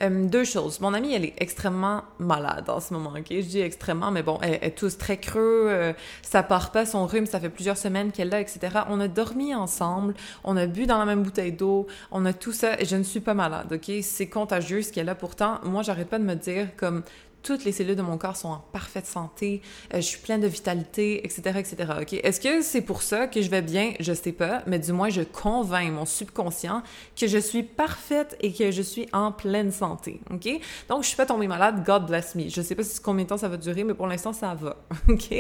Euh, 0.02 0.26
deux 0.26 0.44
choses. 0.44 0.82
Mon 0.82 0.94
amie, 0.94 1.14
elle 1.14 1.24
est 1.24 1.36
extrêmement 1.38 2.04
malade 2.18 2.68
en 2.68 2.80
ce 2.80 2.94
moment, 2.94 3.14
OK? 3.18 3.28
Je 3.30 3.42
dis 3.42 3.62
extrêmement, 3.62 4.10
mais 4.10 4.24
bon, 4.24 4.40
elle, 4.42 4.58
est 4.62 4.76
tous 4.76 4.98
très 4.98 5.18
creux, 5.18 5.68
euh, 5.70 5.94
ça 6.24 6.42
part 6.42 6.72
pas 6.72 6.86
son 6.86 7.06
rhume, 7.06 7.28
ça 7.28 7.40
fait 7.40 7.50
plusieurs 7.50 7.78
semaines 7.78 8.12
qu'elle 8.12 8.30
l'a, 8.30 8.42
etc. 8.42 8.60
On 8.90 9.00
a 9.00 9.08
dormi 9.08 9.54
ensemble, 9.54 10.16
on 10.44 10.58
a 10.58 10.66
bu 10.66 10.88
dans 10.88 10.98
la 10.98 11.06
même 11.06 11.22
bouteille 11.22 11.54
d'eau, 11.54 11.86
on 12.12 12.26
a 12.26 12.34
tout 12.34 12.54
ça, 12.54 12.80
et 12.82 12.86
je 12.86 12.96
ne 12.96 13.04
suis 13.04 13.20
pas 13.20 13.36
malade, 13.36 13.72
OK? 13.72 13.92
C'est 14.02 14.28
contagieux 14.28 14.82
ce 14.82 14.92
qu'elle 14.92 15.08
a. 15.08 15.16
Pourtant, 15.16 15.60
moi, 15.64 15.84
j'arrête 15.84 16.10
pas 16.10 16.20
de 16.20 16.26
me 16.26 16.36
dire 16.36 16.76
comme 16.76 17.04
toutes 17.44 17.66
les 17.66 17.72
cellules 17.72 17.96
de 17.96 18.02
mon 18.02 18.18
corps 18.18 18.36
sont 18.36 18.50
en 18.50 18.64
parfaite 18.72 19.06
santé, 19.06 19.62
euh, 19.94 19.98
je 19.98 20.02
suis 20.02 20.20
pleine 20.20 20.42
de 20.42 20.48
vitalité, 20.48 21.26
etc., 21.26 21.60
etc. 21.60 21.94
Ok, 22.02 22.14
est-ce 22.14 22.40
que 22.40 22.62
c'est 22.62 22.82
pour 22.82 23.02
ça 23.02 23.28
que 23.28 23.42
je 23.42 23.50
vais 23.50 23.62
bien? 23.62 23.94
Je 24.00 24.14
sais 24.14 24.32
pas, 24.32 24.64
mais 24.68 24.80
du 24.80 24.94
moins 24.94 25.10
je 25.10 25.22
convainc 25.22 25.92
mon 25.92 26.06
subconscient 26.06 26.84
que 27.16 27.28
je 27.28 27.38
suis 27.38 27.64
parfaite 27.64 28.38
et 28.42 28.54
que 28.54 28.72
je 28.72 28.82
suis 28.82 29.08
en 29.14 29.32
pleine 29.32 29.72
santé. 29.72 30.22
Ok, 30.32 30.48
donc 30.90 31.04
je 31.04 31.08
suis 31.08 31.18
pas 31.18 31.26
tombée 31.26 31.48
malade. 31.48 31.84
God 31.86 32.06
bless 32.08 32.36
me. 32.36 32.50
Je 32.50 32.62
sais 32.62 32.76
pas 32.76 32.84
combien 33.04 33.24
de 33.24 33.30
temps 33.30 33.38
ça 33.38 33.48
va 33.48 33.58
durer, 33.58 33.84
mais 33.84 33.94
pour 33.94 34.08
l'instant 34.08 34.34
ça 34.34 34.54
va. 34.54 34.78
Ok, 35.10 35.34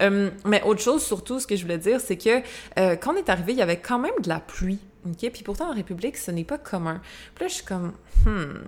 euh, 0.00 0.30
mais 0.44 0.62
autre 0.62 0.80
chose 0.80 1.04
surtout, 1.04 1.38
ce 1.38 1.46
que 1.46 1.54
je 1.54 1.62
voulais 1.62 1.78
dire, 1.78 2.00
c'est 2.00 2.16
que 2.16 2.42
euh, 2.78 2.96
quand 2.96 3.14
on 3.14 3.16
est 3.16 3.28
arrivé, 3.28 3.52
il 3.52 3.58
y 3.58 3.62
avait 3.62 3.78
quand 3.78 3.98
même 3.98 4.14
de 4.22 4.28
la 4.28 4.40
pluie. 4.40 4.80
OK? 5.06 5.30
Puis 5.32 5.42
pourtant, 5.42 5.70
en 5.70 5.74
République, 5.74 6.16
ce 6.16 6.30
n'est 6.30 6.44
pas 6.44 6.58
commun. 6.58 7.00
Puis 7.34 7.44
là, 7.44 7.48
je 7.48 7.54
suis 7.54 7.64
comme, 7.64 7.92
hmm, 8.24 8.60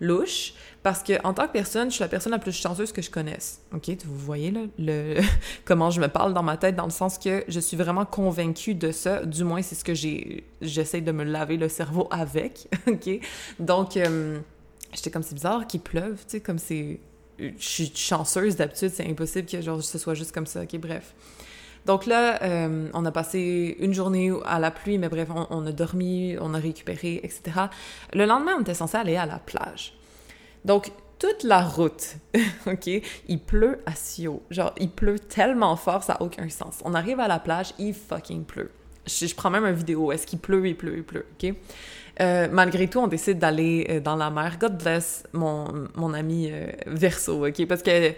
louche, 0.00 0.54
parce 0.82 1.02
que 1.02 1.14
en 1.24 1.32
tant 1.32 1.46
que 1.46 1.52
personne, 1.52 1.90
je 1.90 1.94
suis 1.94 2.02
la 2.02 2.08
personne 2.08 2.32
la 2.32 2.38
plus 2.38 2.52
chanceuse 2.52 2.92
que 2.92 3.02
je 3.02 3.10
connaisse. 3.10 3.60
OK? 3.72 3.90
Vous 4.04 4.18
voyez, 4.18 4.50
là, 4.50 4.62
le... 4.78 5.20
comment 5.64 5.90
je 5.90 6.00
me 6.00 6.08
parle 6.08 6.34
dans 6.34 6.42
ma 6.42 6.56
tête, 6.56 6.74
dans 6.74 6.84
le 6.84 6.90
sens 6.90 7.18
que 7.18 7.44
je 7.46 7.60
suis 7.60 7.76
vraiment 7.76 8.04
convaincue 8.04 8.74
de 8.74 8.90
ça. 8.90 9.24
Du 9.24 9.44
moins, 9.44 9.62
c'est 9.62 9.74
ce 9.74 9.84
que 9.84 9.94
j'ai... 9.94 10.44
J'essaie 10.60 11.00
de 11.00 11.12
me 11.12 11.24
laver 11.24 11.56
le 11.56 11.68
cerveau 11.68 12.08
avec. 12.10 12.68
OK? 12.88 13.08
Donc, 13.60 13.96
euh, 13.96 14.40
j'étais 14.92 15.10
comme, 15.10 15.22
c'est 15.22 15.34
bizarre 15.34 15.66
qu'il 15.66 15.80
pleuve, 15.80 16.16
tu 16.16 16.24
sais, 16.28 16.40
comme 16.40 16.58
c'est... 16.58 16.98
Je 17.38 17.52
suis 17.58 17.92
chanceuse 17.94 18.56
d'habitude, 18.56 18.90
c'est 18.94 19.06
impossible 19.06 19.46
que 19.46 19.60
genre, 19.60 19.82
ce 19.82 19.98
soit 19.98 20.14
juste 20.14 20.32
comme 20.32 20.46
ça. 20.46 20.62
OK? 20.62 20.76
Bref. 20.78 21.14
Donc 21.86 22.06
là, 22.06 22.42
euh, 22.42 22.88
on 22.94 23.04
a 23.04 23.12
passé 23.12 23.76
une 23.78 23.94
journée 23.94 24.32
à 24.44 24.58
la 24.58 24.72
pluie, 24.72 24.98
mais 24.98 25.08
bref, 25.08 25.28
on, 25.50 25.64
a 25.66 25.70
dormi, 25.70 26.36
on 26.40 26.52
a 26.52 26.58
récupéré, 26.58 27.20
etc. 27.22 27.42
Le 28.12 28.26
lendemain, 28.26 28.54
on 28.58 28.62
était 28.62 28.74
censé 28.74 28.96
aller 28.96 29.16
à 29.16 29.24
la 29.24 29.38
plage. 29.38 29.94
Donc, 30.64 30.90
toute 31.20 31.44
la 31.44 31.62
route, 31.62 32.16
OK, 32.66 32.90
il 33.28 33.38
pleut 33.38 33.78
à 33.86 33.94
Sio. 33.94 34.42
Genre, 34.50 34.74
il 34.80 34.90
pleut 34.90 35.20
tellement 35.20 35.76
fort, 35.76 36.02
ça 36.02 36.14
n'a 36.14 36.22
aucun 36.22 36.48
sens. 36.48 36.80
On 36.84 36.92
arrive 36.92 37.20
à 37.20 37.28
la 37.28 37.38
plage, 37.38 37.72
il 37.78 37.94
fucking 37.94 38.44
pleut. 38.44 38.72
Je, 39.06 39.32
prends 39.36 39.50
même 39.50 39.64
une 39.64 39.74
vidéo, 39.74 40.10
est-ce 40.10 40.26
qu'il 40.26 40.40
pleut, 40.40 40.66
il 40.66 40.76
pleut, 40.76 40.96
il 40.96 41.04
pleut, 41.04 41.26
OK? 41.40 41.54
Euh, 42.20 42.48
malgré 42.50 42.88
tout, 42.88 42.98
on 42.98 43.06
décide 43.06 43.38
d'aller 43.38 43.86
euh, 43.90 44.00
dans 44.00 44.16
la 44.16 44.30
mer. 44.30 44.56
God 44.58 44.82
bless 44.82 45.22
mon, 45.32 45.86
mon 45.94 46.14
ami 46.14 46.50
Verso, 46.86 47.46
OK? 47.46 47.64
Parce 47.66 47.82
que 47.82 48.12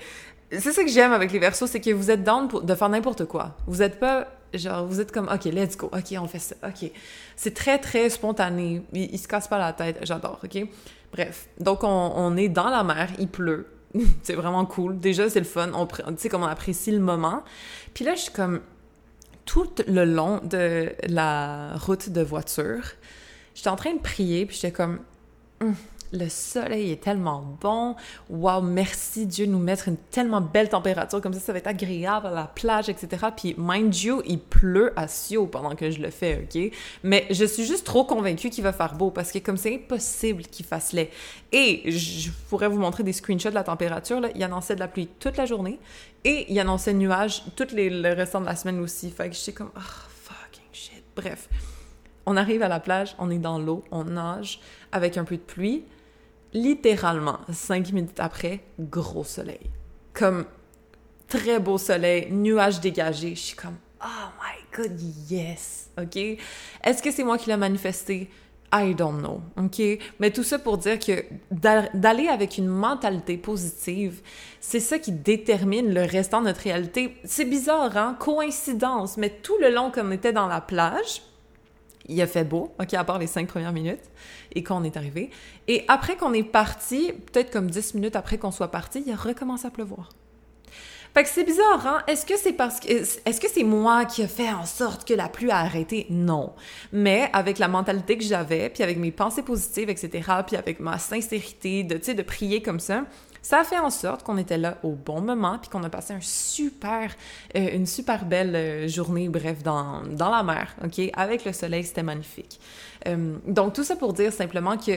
c'est 0.51 0.73
ça 0.73 0.83
que 0.83 0.91
j'aime 0.91 1.13
avec 1.13 1.33
les 1.33 1.39
Versos, 1.39 1.67
c'est 1.67 1.81
que 1.81 1.91
vous 1.91 2.11
êtes 2.11 2.25
down 2.25 2.49
pour, 2.49 2.63
de 2.63 2.75
faire 2.75 2.89
n'importe 2.89 3.27
quoi. 3.27 3.57
Vous 3.67 3.83
êtes 3.83 4.01
pas, 4.01 4.29
genre, 4.55 4.87
vous 4.87 5.01
êtes 5.01 5.13
comme, 5.13 5.29
OK, 5.29 5.45
let's 5.45 5.77
go, 5.77 5.91
OK, 5.93 6.15
on 6.19 6.27
fait 6.27 6.39
ça, 6.39 6.55
OK. 6.67 6.91
C'est 7.37 7.55
très, 7.55 7.79
très 7.79 8.09
spontané. 8.09 8.83
Il, 8.93 9.15
il, 9.15 9.19
se 9.19 9.29
casse 9.29 9.49
pas 9.49 9.59
la 9.59 9.73
tête. 9.73 9.99
J'adore, 10.03 10.41
OK? 10.43 10.69
Bref. 11.13 11.49
Donc, 11.61 11.81
on, 11.83 12.37
est 12.37 12.49
dans 12.49 12.71
la 12.71 12.83
mer, 12.83 13.11
il 13.19 13.29
pleut. 13.29 13.67
c'est 14.23 14.35
vraiment 14.35 14.65
cool. 14.65 14.99
Déjà, 14.99 15.29
c'est 15.29 15.41
le 15.41 15.47
fun. 15.47 15.71
On, 15.75 15.87
tu 15.87 16.03
sais, 16.17 16.29
comme 16.29 16.43
on 16.43 16.47
apprécie 16.47 16.91
le 16.91 17.01
moment. 17.01 17.43
Puis 17.95 18.05
là, 18.05 18.15
je 18.15 18.23
suis 18.23 18.33
comme, 18.33 18.61
tout 19.45 19.71
le 19.87 20.05
long 20.05 20.41
de 20.45 20.93
la 21.09 21.75
route 21.77 22.11
de 22.11 22.21
voiture, 22.21 22.83
j'étais 23.55 23.71
en 23.71 23.77
train 23.77 23.95
de 23.95 24.01
prier, 24.01 24.45
puis 24.45 24.57
j'étais 24.57 24.73
comme, 24.73 25.01
hum, 25.63 25.75
le 26.13 26.29
soleil 26.29 26.93
est 26.93 27.03
tellement 27.03 27.45
bon. 27.61 27.97
Wow, 28.31 28.63
merci 28.63 29.27
Dieu 29.27 29.47
de 29.47 29.53
nous 29.53 29.59
mettre 29.59 29.89
une 29.89 29.97
tellement 29.97 30.41
belle 30.41 30.69
température. 30.69 31.21
Comme 31.21 31.35
ça, 31.35 31.41
ça 31.41 31.53
va 31.53 31.59
être 31.59 31.67
agréable 31.67 32.27
à 32.27 32.31
la 32.31 32.45
plage, 32.45 32.89
etc. 32.89 33.27
Puis, 33.37 33.55
mind 33.59 33.95
you, 33.95 34.23
il 34.27 34.39
pleut 34.39 34.93
à 34.97 35.09
Sio 35.09 35.47
pendant 35.47 35.75
que 35.75 35.91
je 35.91 36.01
le 36.01 36.11
fais, 36.11 36.45
OK? 36.45 36.73
Mais 37.03 37.27
je 37.31 37.45
suis 37.45 37.65
juste 37.65 37.85
trop 37.85 38.05
convaincue 38.05 38.51
qu'il 38.51 38.65
va 38.65 38.73
faire 38.73 38.95
beau 38.95 39.11
parce 39.11 39.33
que 39.33 39.39
comme 39.39 39.57
c'est 39.57 39.75
impossible 39.75 40.43
qu'il 40.45 40.65
fasse 40.65 40.93
laid. 40.93 41.11
Et 41.53 41.91
je 41.91 42.31
pourrais 42.49 42.69
vous 42.69 42.79
montrer 42.79 43.03
des 43.03 43.13
screenshots 43.13 43.51
de 43.51 43.55
la 43.55 43.65
température. 43.65 44.21
Là. 44.21 44.29
Il 44.35 44.43
annonçait 44.43 44.75
de 44.75 44.81
la 44.81 44.89
pluie 44.89 45.09
toute 45.19 45.37
la 45.37 45.47
journée 45.47 45.79
et 46.25 46.47
il 46.51 46.59
annonçait 46.59 46.95
nuages 46.95 47.45
tout 47.57 47.67
le 47.73 48.15
restant 48.15 48.41
de 48.41 48.47
la 48.47 48.57
semaine 48.57 48.81
aussi. 48.81 49.11
Fait 49.11 49.29
que 49.29 49.35
j'étais 49.35 49.53
comme, 49.53 49.71
oh, 49.77 49.81
fucking 50.25 50.69
shit. 50.73 51.03
Bref. 51.15 51.49
On 52.31 52.37
arrive 52.37 52.63
à 52.63 52.69
la 52.69 52.79
plage, 52.79 53.15
on 53.19 53.31
est 53.31 53.39
dans 53.39 53.59
l'eau, 53.59 53.85
on 53.91 54.05
nage 54.05 54.61
avec 54.93 55.17
un 55.17 55.25
peu 55.25 55.37
de 55.37 55.41
pluie 55.41 55.85
littéralement, 56.53 57.39
cinq 57.53 57.93
minutes 57.93 58.21
après, 58.21 58.61
gros 58.79 59.25
soleil. 59.25 59.71
Comme 60.13 60.47
très 61.29 61.59
beau 61.61 61.79
soleil, 61.79 62.33
nuages 62.33 62.81
dégagés. 62.81 63.35
Je 63.35 63.41
suis 63.41 63.57
comme, 63.57 63.77
oh 64.03 64.29
my 64.41 64.77
god, 64.77 65.01
yes! 65.31 65.91
OK? 66.01 66.17
Est-ce 66.17 67.03
que 67.03 67.11
c'est 67.11 67.25
moi 67.25 67.39
qui 67.39 67.51
l'ai 67.51 67.57
manifesté? 67.57 68.31
I 68.73 68.95
don't 68.95 69.19
know, 69.19 69.41
OK? 69.57 69.81
Mais 70.21 70.31
tout 70.31 70.43
ça 70.43 70.59
pour 70.59 70.77
dire 70.77 70.99
que 70.99 71.25
d'aller 71.51 72.29
avec 72.29 72.59
une 72.59 72.67
mentalité 72.67 73.39
positive, 73.39 74.21
c'est 74.61 74.81
ça 74.81 74.99
qui 74.99 75.13
détermine 75.13 75.95
le 75.95 76.03
restant 76.03 76.41
de 76.41 76.47
notre 76.47 76.61
réalité. 76.61 77.17
C'est 77.25 77.47
bizarre, 77.47 77.97
hein? 77.97 78.17
Coïncidence, 78.21 79.17
mais 79.17 79.31
tout 79.31 79.57
le 79.61 79.71
long 79.71 79.91
qu'on 79.91 80.11
était 80.11 80.35
dans 80.35 80.49
la 80.49 80.61
plage, 80.61 81.23
il 82.09 82.21
a 82.23 82.27
fait 82.27 82.45
beau, 82.45 82.75
OK, 82.81 82.95
à 82.95 83.05
part 83.05 83.19
les 83.19 83.27
cinq 83.27 83.47
premières 83.49 83.73
minutes, 83.73 84.05
et 84.55 84.63
qu'on 84.63 84.83
est 84.85 84.97
arrivé. 84.97 85.31
Et 85.67 85.85
après 85.89 86.17
qu'on 86.17 86.33
est 86.33 86.43
parti, 86.43 87.13
peut-être 87.33 87.51
comme 87.51 87.71
dix 87.71 87.95
minutes 87.95 88.17
après 88.17 88.39
qu'on 88.39 88.51
soit 88.51 88.71
parti, 88.71 89.03
il 89.07 89.13
a 89.13 89.17
recommencé 89.17 89.67
à 89.67 89.71
pleuvoir. 89.71 90.11
Fait 91.15 91.23
que 91.23 91.31
c'est 91.31 91.45
bizarre, 91.45 91.87
hein? 91.87 92.03
Est-ce 92.07 92.27
que 92.27 92.37
c'est 92.37 92.53
parce 92.53 92.81
que 92.81 92.89
est-ce 92.89 93.41
que 93.41 93.49
c'est 93.49 93.65
moi 93.65 94.05
qui 94.05 94.23
a 94.23 94.29
fait 94.29 94.51
en 94.51 94.67
sorte 94.67 95.09
que 95.09 95.15
la 95.15 95.29
pluie 95.29 95.51
a 95.51 95.59
arrêté? 95.59 96.07
Non. 96.11 96.53
Mais 96.93 97.31
avec 97.33 97.59
la 97.59 97.67
mentalité 97.67 98.19
que 98.19 98.25
j'avais, 98.25 98.69
puis 98.69 98.83
avec 98.83 98.99
mes 98.99 99.11
pensées 99.11 99.43
positives, 99.43 99.89
etc., 99.89 100.31
puis 100.47 100.57
avec 100.57 100.81
ma 100.81 100.99
sincérité 100.99 101.83
de, 101.83 101.97
de 101.97 102.23
prier 102.23 102.63
comme 102.63 102.79
ça, 102.79 103.05
ça 103.43 103.61
a 103.61 103.65
fait 103.65 103.79
en 103.79 103.91
sorte 103.91 104.23
qu'on 104.23 104.37
était 104.37 104.59
là 104.59 104.79
au 104.83 104.93
bon 104.93 105.21
moment, 105.21 105.59
puis 105.59 105.71
qu'on 105.71 105.83
a 105.85 105.91
passé 105.91 106.15
un 106.15 106.21
super, 106.21 107.15
euh, 107.57 107.69
une 107.73 107.87
super 107.87 108.25
belle 108.25 108.55
euh, 108.55 108.89
journée, 108.89 109.29
bref, 109.29 109.63
dans, 109.63 110.03
dans 110.03 110.31
la 110.31 110.43
mer, 110.43 110.75
OK? 110.85 111.01
Avec 111.15 111.45
le 111.45 111.53
soleil, 111.53 111.85
c'était 111.85 112.03
magnifique. 112.03 112.61
Euh, 113.07 113.37
donc, 113.47 113.75
tout 113.75 113.85
ça 113.85 113.97
pour 113.97 114.13
dire 114.13 114.33
simplement 114.33 114.77
que 114.77 114.93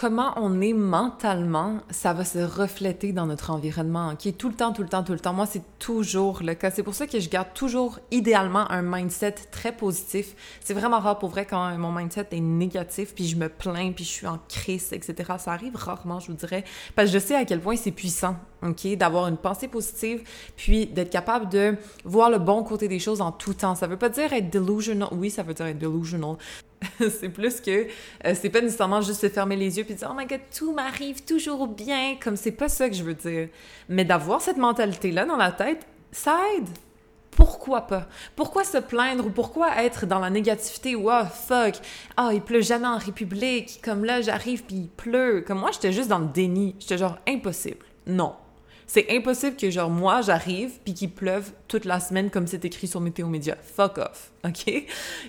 comment 0.00 0.32
on 0.36 0.62
est 0.62 0.72
mentalement, 0.72 1.80
ça 1.90 2.14
va 2.14 2.24
se 2.24 2.38
refléter 2.38 3.12
dans 3.12 3.26
notre 3.26 3.50
environnement, 3.50 4.16
qui 4.16 4.30
est 4.30 4.32
tout 4.32 4.48
le 4.48 4.54
temps, 4.54 4.72
tout 4.72 4.80
le 4.80 4.88
temps, 4.88 5.04
tout 5.04 5.12
le 5.12 5.20
temps. 5.20 5.34
Moi, 5.34 5.44
c'est 5.44 5.62
toujours 5.78 6.42
le 6.42 6.54
cas. 6.54 6.70
C'est 6.70 6.82
pour 6.82 6.94
ça 6.94 7.06
que 7.06 7.20
je 7.20 7.28
garde 7.28 7.48
toujours 7.52 7.98
idéalement 8.10 8.70
un 8.70 8.80
mindset 8.80 9.34
très 9.50 9.72
positif. 9.72 10.34
C'est 10.64 10.72
vraiment 10.72 11.00
rare 11.00 11.18
pour 11.18 11.28
vrai 11.28 11.44
quand 11.44 11.76
mon 11.76 11.92
mindset 11.92 12.28
est 12.30 12.40
négatif, 12.40 13.14
puis 13.14 13.26
je 13.26 13.36
me 13.36 13.50
plains, 13.50 13.92
puis 13.92 14.04
je 14.04 14.08
suis 14.08 14.26
en 14.26 14.38
crise, 14.48 14.90
etc. 14.94 15.34
Ça 15.38 15.52
arrive 15.52 15.76
rarement, 15.76 16.18
je 16.18 16.28
vous 16.28 16.38
dirais, 16.38 16.64
parce 16.96 17.08
que 17.08 17.18
je 17.18 17.22
sais 17.22 17.34
à 17.34 17.44
quel 17.44 17.60
point 17.60 17.76
c'est 17.76 17.90
puissant, 17.90 18.36
OK, 18.62 18.96
d'avoir 18.96 19.28
une 19.28 19.36
pensée 19.36 19.68
positive, 19.68 20.22
puis 20.56 20.86
d'être 20.86 21.10
capable 21.10 21.50
de 21.50 21.76
voir 22.06 22.30
le 22.30 22.38
bon 22.38 22.62
côté 22.62 22.88
des 22.88 23.00
choses 23.00 23.20
en 23.20 23.32
tout 23.32 23.52
temps. 23.52 23.74
Ça 23.74 23.86
veut 23.86 23.98
pas 23.98 24.08
dire 24.08 24.32
être 24.32 24.48
delusional. 24.48 25.10
Oui, 25.12 25.28
ça 25.28 25.42
veut 25.42 25.52
dire 25.52 25.66
être 25.66 25.78
delusional. 25.78 26.36
c'est 26.98 27.28
plus 27.28 27.60
que 27.60 27.86
euh, 28.24 28.34
c'est 28.34 28.48
pas 28.48 28.60
nécessairement 28.60 29.00
juste 29.00 29.20
se 29.20 29.28
fermer 29.28 29.56
les 29.56 29.78
yeux 29.78 29.84
puis 29.84 29.94
dire 29.94 30.08
oh 30.10 30.14
my 30.16 30.26
god 30.26 30.40
tout 30.56 30.72
m'arrive 30.72 31.22
toujours 31.24 31.66
bien 31.66 32.16
comme 32.22 32.36
c'est 32.36 32.52
pas 32.52 32.68
ça 32.68 32.88
que 32.88 32.94
je 32.94 33.02
veux 33.02 33.14
dire 33.14 33.48
mais 33.88 34.04
d'avoir 34.04 34.40
cette 34.40 34.56
mentalité 34.56 35.12
là 35.12 35.26
dans 35.26 35.36
la 35.36 35.52
tête 35.52 35.86
ça 36.10 36.38
aide 36.56 36.68
pourquoi 37.30 37.82
pas? 37.82 38.06
Pourquoi 38.36 38.64
se 38.64 38.78
plaindre 38.78 39.26
ou 39.26 39.30
pourquoi 39.30 39.82
être 39.82 40.04
dans 40.04 40.18
la 40.18 40.30
négativité 40.30 40.94
ou 40.96 41.10
oh 41.10 41.24
fuck, 41.32 41.76
ah 42.16 42.28
oh, 42.28 42.30
il 42.34 42.42
pleut 42.42 42.60
jamais 42.60 42.88
en 42.88 42.98
République, 42.98 43.80
comme 43.82 44.04
là 44.04 44.20
j'arrive 44.20 44.64
puis 44.64 44.76
il 44.76 44.88
pleut. 44.88 45.42
Comme 45.46 45.60
moi 45.60 45.70
j'étais 45.72 45.92
juste 45.92 46.08
dans 46.08 46.18
le 46.18 46.26
déni, 46.26 46.74
j'étais 46.80 46.98
genre 46.98 47.18
impossible. 47.26 47.86
Non, 48.06 48.34
c'est 48.92 49.06
impossible 49.08 49.54
que, 49.56 49.70
genre, 49.70 49.88
moi, 49.88 50.20
j'arrive 50.20 50.72
puis 50.84 50.94
qu'il 50.94 51.12
pleuve 51.12 51.52
toute 51.68 51.84
la 51.84 52.00
semaine 52.00 52.28
comme 52.28 52.48
c'est 52.48 52.64
écrit 52.64 52.88
sur 52.88 53.00
Météo 53.00 53.28
Média. 53.28 53.56
Fuck 53.62 53.98
off. 53.98 54.32
OK? 54.44 54.66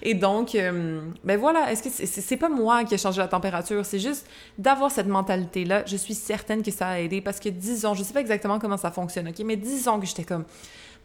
Et 0.02 0.16
donc, 0.16 0.56
euh, 0.56 1.02
ben 1.24 1.40
voilà, 1.40 1.72
est-ce 1.72 1.84
que 1.84 1.90
c'est 2.08 2.38
pas 2.38 2.50
moi 2.50 2.84
qui 2.86 2.96
ai 2.96 2.98
changé 2.98 3.20
la 3.20 3.28
température? 3.28 3.86
C'est 3.86 4.00
juste 4.00 4.26
d'avoir 4.58 4.90
cette 4.90 5.06
mentalité-là. 5.06 5.84
Je 5.86 5.96
suis 5.96 6.16
certaine 6.16 6.64
que 6.64 6.72
ça 6.72 6.88
a 6.88 7.00
aidé 7.02 7.22
parce 7.22 7.40
que, 7.40 7.50
disons, 7.50 7.94
je 7.94 8.02
sais 8.02 8.14
pas 8.14 8.22
exactement 8.22 8.58
comment 8.58 8.78
ça 8.78 8.90
fonctionne, 8.90 9.28
OK? 9.28 9.38
Mais 9.46 9.58
disons 9.58 10.00
que 10.00 10.08
j'étais 10.08 10.24
comme 10.24 10.46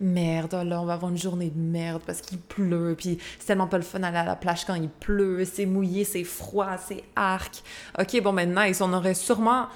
merde, 0.00 0.56
oh 0.58 0.64
là, 0.64 0.80
on 0.80 0.86
va 0.86 0.94
avoir 0.94 1.10
une 1.10 1.18
journée 1.18 1.50
de 1.50 1.60
merde 1.60 2.00
parce 2.06 2.22
qu'il 2.22 2.38
pleut, 2.38 2.94
puis 2.96 3.18
c'est 3.38 3.48
tellement 3.48 3.66
pas 3.66 3.78
le 3.78 3.82
fun 3.82 3.98
d'aller 3.98 4.16
à 4.16 4.24
la 4.24 4.36
plage 4.36 4.64
quand 4.64 4.74
il 4.74 4.88
pleut, 4.88 5.44
c'est 5.44 5.66
mouillé, 5.66 6.04
c'est 6.04 6.24
froid, 6.24 6.76
c'est 6.78 7.04
arc. 7.16 7.62
OK, 7.98 8.22
bon, 8.22 8.32
ben 8.32 8.54
nice, 8.54 8.80
on 8.80 8.92
aurait 8.94 9.14
sûrement 9.14 9.68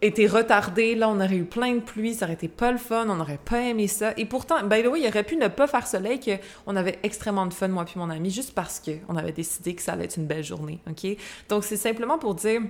été 0.00 0.26
retardé, 0.26 0.94
là, 0.94 1.08
on 1.08 1.16
aurait 1.16 1.36
eu 1.36 1.44
plein 1.44 1.74
de 1.74 1.80
pluie, 1.80 2.14
ça 2.14 2.26
aurait 2.26 2.34
été 2.34 2.48
pas 2.48 2.70
le 2.70 2.78
fun, 2.78 3.08
on 3.08 3.16
n'aurait 3.16 3.40
pas 3.42 3.60
aimé 3.60 3.88
ça. 3.88 4.12
Et 4.16 4.24
pourtant, 4.24 4.62
by 4.62 4.82
the 4.82 4.86
way, 4.86 5.00
il 5.00 5.08
aurait 5.08 5.24
pu 5.24 5.36
ne 5.36 5.48
pas 5.48 5.66
faire 5.66 5.86
soleil, 5.86 6.20
qu'on 6.20 6.76
avait 6.76 6.98
extrêmement 7.02 7.46
de 7.46 7.54
fun, 7.54 7.68
moi 7.68 7.84
puis 7.84 7.98
mon 7.98 8.10
ami, 8.10 8.30
juste 8.30 8.54
parce 8.54 8.80
qu'on 8.80 9.16
avait 9.16 9.32
décidé 9.32 9.74
que 9.74 9.82
ça 9.82 9.92
allait 9.92 10.04
être 10.04 10.16
une 10.16 10.26
belle 10.26 10.44
journée, 10.44 10.80
OK? 10.88 11.16
Donc, 11.48 11.64
c'est 11.64 11.76
simplement 11.76 12.18
pour 12.18 12.34
dire 12.34 12.62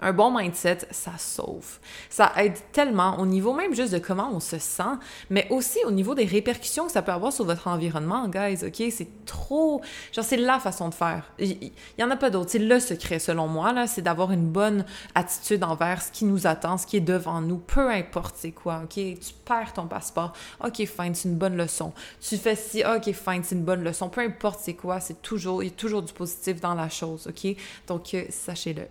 un 0.00 0.12
bon 0.12 0.36
mindset, 0.36 0.78
ça 0.90 1.12
sauve. 1.18 1.78
Ça 2.08 2.32
aide 2.36 2.56
tellement 2.72 3.18
au 3.18 3.26
niveau 3.26 3.52
même 3.52 3.74
juste 3.74 3.92
de 3.92 3.98
comment 3.98 4.30
on 4.32 4.40
se 4.40 4.58
sent, 4.58 4.82
mais 5.30 5.46
aussi 5.50 5.78
au 5.84 5.90
niveau 5.90 6.14
des 6.14 6.24
répercussions 6.24 6.86
que 6.86 6.92
ça 6.92 7.02
peut 7.02 7.12
avoir 7.12 7.32
sur 7.32 7.44
votre 7.44 7.66
environnement, 7.68 8.28
guys, 8.28 8.64
OK? 8.64 8.82
C'est 8.90 9.24
trop... 9.26 9.82
Genre, 10.12 10.24
c'est 10.24 10.36
la 10.36 10.58
façon 10.58 10.88
de 10.88 10.94
faire. 10.94 11.32
Il 11.38 11.72
y, 11.98 12.04
en 12.04 12.10
a 12.10 12.16
pas 12.16 12.30
d'autre. 12.30 12.50
C'est 12.50 12.58
le 12.58 12.80
secret, 12.80 13.18
selon 13.18 13.48
moi, 13.48 13.72
là, 13.72 13.86
c'est 13.86 14.02
d'avoir 14.02 14.32
une 14.32 14.46
bonne 14.46 14.84
attitude 15.14 15.64
envers 15.64 16.02
ce 16.02 16.12
qui 16.12 16.24
nous 16.24 16.46
attend, 16.46 16.78
ce 16.78 16.86
qui 16.86 16.96
est 16.96 17.00
devant 17.00 17.40
nous, 17.40 17.58
peu 17.58 17.90
importe 17.90 18.36
c'est 18.38 18.52
quoi, 18.52 18.82
OK? 18.84 18.94
Tu 18.94 19.34
perds 19.44 19.72
ton 19.74 19.86
passeport, 19.86 20.32
OK, 20.64 20.76
fine, 20.76 21.14
c'est 21.14 21.28
une 21.28 21.36
bonne 21.36 21.56
leçon. 21.56 21.92
Tu 22.20 22.36
fais 22.36 22.56
ci, 22.56 22.82
OK, 22.84 23.12
fine, 23.12 23.42
c'est 23.42 23.54
une 23.54 23.64
bonne 23.64 23.82
leçon. 23.82 24.08
Peu 24.08 24.20
importe 24.20 24.60
c'est 24.62 24.74
quoi, 24.74 25.00
c'est 25.00 25.20
toujours... 25.22 25.62
Il 25.62 25.66
y 25.66 25.72
a 25.72 25.74
toujours 25.74 26.02
du 26.02 26.12
positif 26.12 26.60
dans 26.60 26.74
la 26.74 26.88
chose, 26.88 27.28
OK? 27.28 27.56
Donc, 27.86 28.14
euh, 28.14 28.24
sachez-le. 28.30 28.86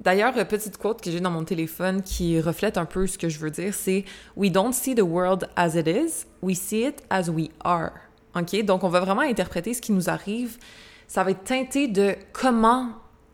D'ailleurs, 0.00 0.34
petite 0.46 0.76
quote 0.76 1.00
que 1.00 1.10
j'ai 1.10 1.20
dans 1.20 1.30
mon 1.30 1.44
téléphone 1.44 2.02
qui 2.02 2.40
reflète 2.40 2.76
un 2.78 2.84
peu 2.84 3.06
ce 3.06 3.18
que 3.18 3.28
je 3.28 3.38
veux 3.38 3.50
dire, 3.50 3.74
c'est 3.74 4.04
We 4.36 4.50
don't 4.50 4.72
see 4.72 4.94
the 4.94 5.02
world 5.02 5.48
as 5.56 5.74
it 5.76 5.86
is, 5.86 6.26
we 6.42 6.56
see 6.56 6.86
it 6.86 7.02
as 7.10 7.28
we 7.28 7.48
are. 7.64 7.92
OK? 8.34 8.62
Donc, 8.64 8.84
on 8.84 8.88
va 8.88 9.00
vraiment 9.00 9.22
interpréter 9.22 9.74
ce 9.74 9.80
qui 9.80 9.92
nous 9.92 10.10
arrive. 10.10 10.58
Ça 11.08 11.24
va 11.24 11.30
être 11.30 11.44
teinté 11.44 11.88
de 11.88 12.14
comment 12.32 12.90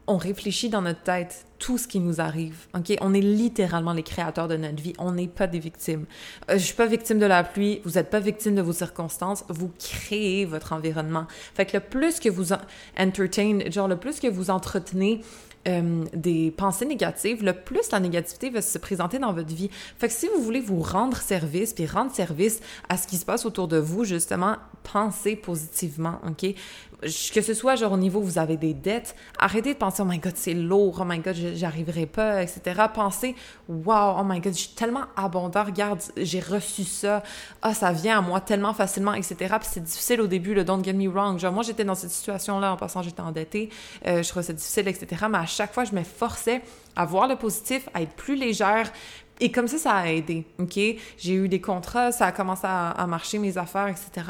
on 0.07 0.17
réfléchit 0.17 0.69
dans 0.69 0.83
notre 0.83 1.03
tête 1.03 1.47
tout 1.59 1.79
ce 1.79 1.87
qui 1.87 2.01
nous 2.01 2.21
arrive. 2.21 2.67
OK? 2.75 2.97
On 3.01 3.15
est 3.15 3.21
littéralement 3.21 3.93
les 3.93 4.03
créateurs 4.03 4.49
de 4.49 4.57
notre 4.57 4.83
vie. 4.83 4.95
On 4.99 5.13
n'est 5.13 5.29
pas 5.29 5.47
des 5.47 5.59
victimes. 5.59 6.07
Euh, 6.51 6.55
je 6.55 6.65
suis 6.65 6.75
pas 6.75 6.87
victime 6.87 7.19
de 7.19 7.27
la 7.27 7.45
pluie. 7.45 7.81
Vous 7.85 7.93
n'êtes 7.93 8.11
pas 8.11 8.19
victime 8.21 8.55
de 8.55 8.63
vos 8.63 8.73
circonstances. 8.73 9.45
Vous 9.49 9.71
créez 9.79 10.45
votre 10.45 10.73
environnement. 10.73 11.27
Fait 11.55 11.67
que 11.67 11.77
le 11.77 11.83
plus 11.83 12.19
que 12.19 12.29
vous 12.29 12.53
entertain, 12.99 13.61
genre 13.71 13.89
le 13.89 13.97
plus 13.97 14.19
que 14.19 14.27
vous 14.27 14.51
entretenez 14.51 15.21
euh, 15.69 16.05
des 16.15 16.51
pensées 16.51 16.87
négatives, 16.87 17.45
le 17.45 17.53
plus 17.53 17.91
la 17.93 18.01
négativité 18.01 18.51
va 18.51 18.63
se 18.63 18.79
présenter 18.79 19.19
dans 19.19 19.33
votre 19.33 19.55
vie. 19.55 19.71
Fait 19.99 20.09
que 20.09 20.15
si 20.15 20.29
vous 20.35 20.43
voulez 20.43 20.61
vous 20.61 20.81
rendre 20.81 21.17
service, 21.17 21.73
puis 21.73 21.87
rendre 21.87 22.13
service 22.13 22.61
à 22.89 22.97
ce 22.97 23.07
qui 23.07 23.17
se 23.17 23.25
passe 23.25 23.47
autour 23.47 23.69
de 23.69 23.77
vous, 23.77 24.05
justement, 24.05 24.57
pensez 24.83 25.37
positivement, 25.37 26.21
OK? 26.27 26.55
Que 27.03 27.41
ce 27.43 27.55
soit 27.55 27.77
genre 27.77 27.93
au 27.93 27.97
niveau 27.97 28.21
vous 28.21 28.39
avez 28.39 28.57
des 28.57 28.75
dettes, 28.75 29.15
arrêtez 29.39 29.75
de 29.75 29.79
penser 29.79 30.03
oh 30.03 30.09
my 30.09 30.19
god 30.19 30.35
c'est 30.37 30.55
lourd, 30.55 30.99
oh 31.01 31.05
my 31.05 31.19
god 31.19 31.35
j'arriverai 31.55 32.07
pas, 32.07 32.43
etc. 32.43 32.83
Pensez 32.93 33.35
wow 33.69 34.17
oh 34.19 34.25
my 34.25 34.41
god 34.41 34.57
je 34.57 34.69
tellement 34.69 35.05
abondant, 35.17 35.65
regarde 35.65 36.01
j'ai 36.17 36.41
reçu 36.41 36.85
ça, 36.85 37.23
ah 37.63 37.75
ça 37.75 37.93
vient 37.93 38.19
à 38.19 38.21
moi 38.21 38.41
tellement 38.41 38.75
facilement, 38.75 39.15
etc. 39.15 39.57
C'est 39.63 39.83
difficile 39.83 40.21
au 40.21 40.27
début, 40.27 40.55
le 40.55 40.65
don't 40.65 40.83
get 40.83 40.93
me 40.93 41.09
wrong. 41.09 41.39
Genre 41.39 41.53
moi 41.53 41.63
j'étais 41.63 41.85
dans 41.85 41.95
cette 41.95 42.11
situation 42.11 42.61
là 42.61 42.73
en 42.73 42.77
passant 42.77 43.03
j'étais 43.03 43.21
endettée, 43.21 43.71
euh, 44.07 44.23
je 44.23 44.29
trouvais 44.29 44.45
ça 44.45 44.53
difficile, 44.53 44.89
etc. 44.89 45.27
Mais 45.31 45.39
à 45.39 45.47
chaque 45.47 45.73
fois 45.73 45.85
je 45.85 45.95
me 45.95 46.03
forçais 46.03 46.63
à 46.95 47.05
voir 47.05 47.27
le 47.27 47.37
positif, 47.37 47.89
à 47.95 48.03
être 48.03 48.13
plus 48.13 48.37
légère, 48.37 48.93
et 49.41 49.51
comme 49.51 49.67
ça, 49.67 49.77
ça 49.77 49.95
a 49.95 50.07
aidé, 50.07 50.47
OK? 50.61 50.79
J'ai 51.19 51.35
eu 51.35 51.49
des 51.49 51.61
contrats, 51.61 52.13
ça 52.13 52.27
a 52.27 52.33
commencé 52.33 52.65
à, 52.65 53.07
marcher, 53.09 53.39
mes 53.39 53.59
affaires, 53.59 53.89
etc. 53.89 54.25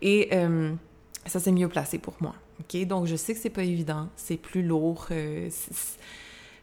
Et 0.00 0.28
euh, 0.32 0.72
ça 1.26 1.40
s'est 1.40 1.52
mieux 1.52 1.68
placé 1.68 1.98
pour 1.98 2.14
moi. 2.20 2.34
Donc, 2.86 3.06
je 3.06 3.16
sais 3.16 3.34
que 3.34 3.40
c'est 3.40 3.50
pas 3.50 3.64
évident, 3.64 4.08
c'est 4.16 4.36
plus 4.36 4.62
lourd. 4.62 5.06
Euh, 5.10 5.48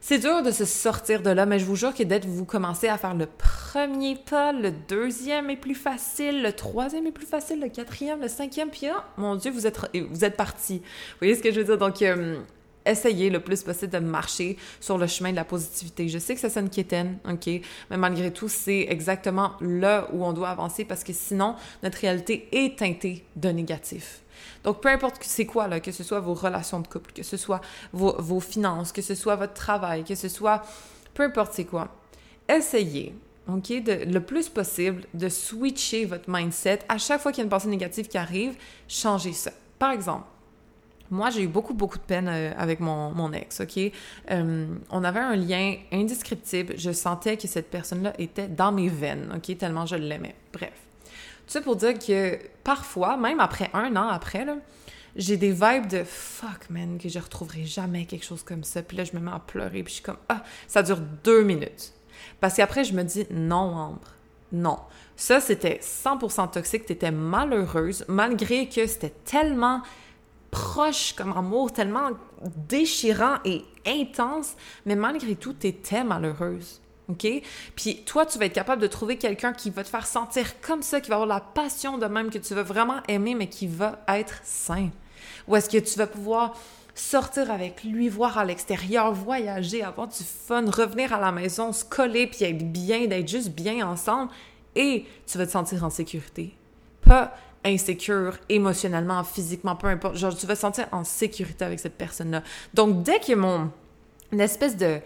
c'est 0.00 0.18
dur 0.18 0.42
de 0.42 0.50
se 0.50 0.64
sortir 0.64 1.22
de 1.22 1.30
là, 1.30 1.46
mais 1.46 1.58
je 1.58 1.64
vous 1.64 1.76
jure 1.76 1.94
que 1.94 2.02
dès 2.02 2.20
que 2.20 2.26
vous 2.26 2.44
commencez 2.44 2.88
à 2.88 2.96
faire 2.96 3.14
le 3.14 3.26
premier 3.26 4.16
pas, 4.16 4.52
le 4.52 4.72
deuxième 4.72 5.50
est 5.50 5.56
plus 5.56 5.74
facile, 5.74 6.42
le 6.42 6.52
troisième 6.52 7.06
est 7.06 7.12
plus 7.12 7.26
facile, 7.26 7.60
le 7.60 7.68
quatrième, 7.68 8.20
le 8.20 8.28
cinquième, 8.28 8.70
puis 8.70 8.86
ah, 8.86 9.04
mon 9.18 9.36
Dieu, 9.36 9.50
vous 9.50 9.66
êtes, 9.66 9.78
vous 10.10 10.24
êtes 10.24 10.36
parti. 10.36 10.78
Vous 10.78 11.18
voyez 11.20 11.34
ce 11.34 11.42
que 11.42 11.52
je 11.52 11.60
veux 11.60 11.66
dire? 11.66 11.78
Donc, 11.78 12.00
euh, 12.02 12.40
essayez 12.86 13.28
le 13.28 13.40
plus 13.40 13.62
possible 13.62 13.92
de 13.92 13.98
marcher 13.98 14.56
sur 14.80 14.96
le 14.96 15.06
chemin 15.06 15.30
de 15.32 15.36
la 15.36 15.44
positivité. 15.44 16.08
Je 16.08 16.18
sais 16.18 16.34
que 16.34 16.40
ça 16.40 16.50
sonne 16.50 16.70
quétaine, 16.70 17.18
OK? 17.28 17.46
Mais 17.46 17.96
malgré 17.96 18.32
tout, 18.32 18.48
c'est 18.48 18.86
exactement 18.88 19.52
là 19.60 20.08
où 20.12 20.24
on 20.24 20.32
doit 20.32 20.48
avancer 20.48 20.84
parce 20.84 21.04
que 21.04 21.12
sinon, 21.12 21.56
notre 21.82 21.98
réalité 21.98 22.48
est 22.52 22.78
teintée 22.78 23.24
de 23.36 23.50
négatif. 23.50 24.22
Donc, 24.64 24.80
peu 24.80 24.88
importe 24.88 25.16
c'est 25.22 25.46
quoi, 25.46 25.68
là, 25.68 25.80
que 25.80 25.92
ce 25.92 26.04
soit 26.04 26.20
vos 26.20 26.34
relations 26.34 26.80
de 26.80 26.86
couple, 26.86 27.12
que 27.12 27.22
ce 27.22 27.36
soit 27.36 27.60
vos, 27.92 28.40
finances, 28.40 28.92
que 28.92 29.02
ce 29.02 29.14
soit 29.14 29.36
votre 29.36 29.54
travail, 29.54 30.04
que 30.04 30.14
ce 30.14 30.28
soit... 30.28 30.62
Peu 31.14 31.24
importe 31.24 31.52
c'est 31.54 31.64
quoi. 31.64 31.88
Essayez, 32.48 33.14
OK, 33.48 33.68
de, 33.82 34.04
le 34.12 34.20
plus 34.20 34.48
possible, 34.48 35.04
de 35.14 35.28
switcher 35.28 36.04
votre 36.04 36.28
mindset. 36.28 36.80
À 36.88 36.98
chaque 36.98 37.20
fois 37.20 37.32
qu'il 37.32 37.38
y 37.38 37.42
a 37.42 37.44
une 37.44 37.50
pensée 37.50 37.68
négative 37.68 38.08
qui 38.08 38.18
arrive, 38.18 38.54
changez 38.88 39.32
ça. 39.32 39.50
Par 39.78 39.90
exemple, 39.90 40.24
moi, 41.10 41.30
j'ai 41.30 41.42
eu 41.42 41.48
beaucoup, 41.48 41.74
beaucoup 41.74 41.98
de 41.98 42.04
peine 42.04 42.28
euh, 42.28 42.52
avec 42.56 42.78
mon, 42.78 43.10
mon, 43.10 43.32
ex, 43.32 43.60
OK? 43.60 43.92
Euh, 44.30 44.66
on 44.90 45.04
avait 45.04 45.20
un 45.20 45.34
lien 45.34 45.74
indescriptible. 45.92 46.74
Je 46.78 46.92
sentais 46.92 47.36
que 47.36 47.48
cette 47.48 47.68
personne-là 47.68 48.12
était 48.18 48.46
dans 48.46 48.70
mes 48.70 48.88
veines, 48.88 49.32
OK? 49.34 49.58
Tellement 49.58 49.86
je 49.86 49.96
l'aimais. 49.96 50.36
Bref. 50.52 50.72
Ça 51.50 51.60
pour 51.60 51.74
dire 51.74 51.98
que 51.98 52.38
parfois, 52.62 53.16
même 53.16 53.40
après 53.40 53.70
un 53.74 53.96
an 53.96 54.06
après, 54.06 54.44
là, 54.44 54.58
j'ai 55.16 55.36
des 55.36 55.50
vibes 55.50 55.88
de 55.88 56.04
fuck, 56.04 56.70
man, 56.70 56.96
que 56.96 57.08
je 57.08 57.18
retrouverai 57.18 57.64
jamais 57.64 58.04
quelque 58.06 58.24
chose 58.24 58.44
comme 58.44 58.62
ça. 58.62 58.84
Puis 58.84 58.96
là, 58.96 59.02
je 59.02 59.14
me 59.14 59.18
mets 59.18 59.32
à 59.32 59.40
pleurer, 59.40 59.82
puis 59.82 59.90
je 59.90 59.94
suis 59.94 60.02
comme, 60.04 60.18
ah, 60.28 60.44
ça 60.68 60.84
dure 60.84 61.00
deux 61.24 61.42
minutes. 61.42 61.92
Parce 62.38 62.54
qu'après, 62.54 62.84
je 62.84 62.94
me 62.94 63.02
dis, 63.02 63.26
non, 63.32 63.74
Ambre, 63.74 64.12
non. 64.52 64.78
Ça, 65.16 65.40
c'était 65.40 65.80
100% 65.82 66.52
toxique, 66.52 66.86
t'étais 66.86 67.10
malheureuse, 67.10 68.04
malgré 68.06 68.68
que 68.68 68.86
c'était 68.86 69.12
tellement 69.24 69.82
proche 70.52 71.14
comme 71.14 71.32
amour, 71.32 71.72
tellement 71.72 72.10
déchirant 72.68 73.38
et 73.44 73.64
intense, 73.84 74.54
mais 74.86 74.94
malgré 74.94 75.34
tout, 75.34 75.54
t'étais 75.54 76.04
malheureuse. 76.04 76.79
OK? 77.10 77.26
Puis 77.76 78.02
toi, 78.04 78.26
tu 78.26 78.38
vas 78.38 78.46
être 78.46 78.52
capable 78.52 78.80
de 78.80 78.86
trouver 78.86 79.16
quelqu'un 79.16 79.52
qui 79.52 79.70
va 79.70 79.84
te 79.84 79.88
faire 79.88 80.06
sentir 80.06 80.60
comme 80.60 80.82
ça, 80.82 81.00
qui 81.00 81.10
va 81.10 81.16
avoir 81.16 81.28
la 81.28 81.40
passion 81.40 81.98
de 81.98 82.06
même 82.06 82.30
que 82.30 82.38
tu 82.38 82.54
veux 82.54 82.62
vraiment 82.62 83.02
aimer, 83.08 83.34
mais 83.34 83.48
qui 83.48 83.66
va 83.66 84.00
être 84.08 84.40
sain. 84.44 84.90
Ou 85.48 85.56
est-ce 85.56 85.68
que 85.68 85.78
tu 85.78 85.98
vas 85.98 86.06
pouvoir 86.06 86.56
sortir 86.94 87.50
avec 87.50 87.84
lui, 87.84 88.08
voir 88.08 88.38
à 88.38 88.44
l'extérieur, 88.44 89.12
voyager, 89.12 89.82
avoir 89.82 90.08
du 90.08 90.22
fun, 90.22 90.64
revenir 90.70 91.12
à 91.12 91.20
la 91.20 91.32
maison, 91.32 91.72
se 91.72 91.84
coller, 91.84 92.26
puis 92.26 92.44
être 92.44 92.72
bien, 92.72 93.06
d'être 93.06 93.28
juste 93.28 93.50
bien 93.50 93.86
ensemble, 93.86 94.30
et 94.74 95.06
tu 95.26 95.38
vas 95.38 95.46
te 95.46 95.52
sentir 95.52 95.84
en 95.84 95.90
sécurité. 95.90 96.54
Pas 97.02 97.34
insécure 97.64 98.38
émotionnellement, 98.48 99.22
physiquement, 99.24 99.76
peu 99.76 99.88
importe. 99.88 100.16
Genre, 100.16 100.36
tu 100.36 100.46
vas 100.46 100.54
te 100.54 100.60
sentir 100.60 100.86
en 100.92 101.04
sécurité 101.04 101.64
avec 101.64 101.80
cette 101.80 101.96
personne-là. 101.96 102.42
Donc, 102.74 103.02
dès 103.02 103.20
que 103.20 103.34
mon 103.34 103.70
espèce 104.38 104.76
de 104.76 105.00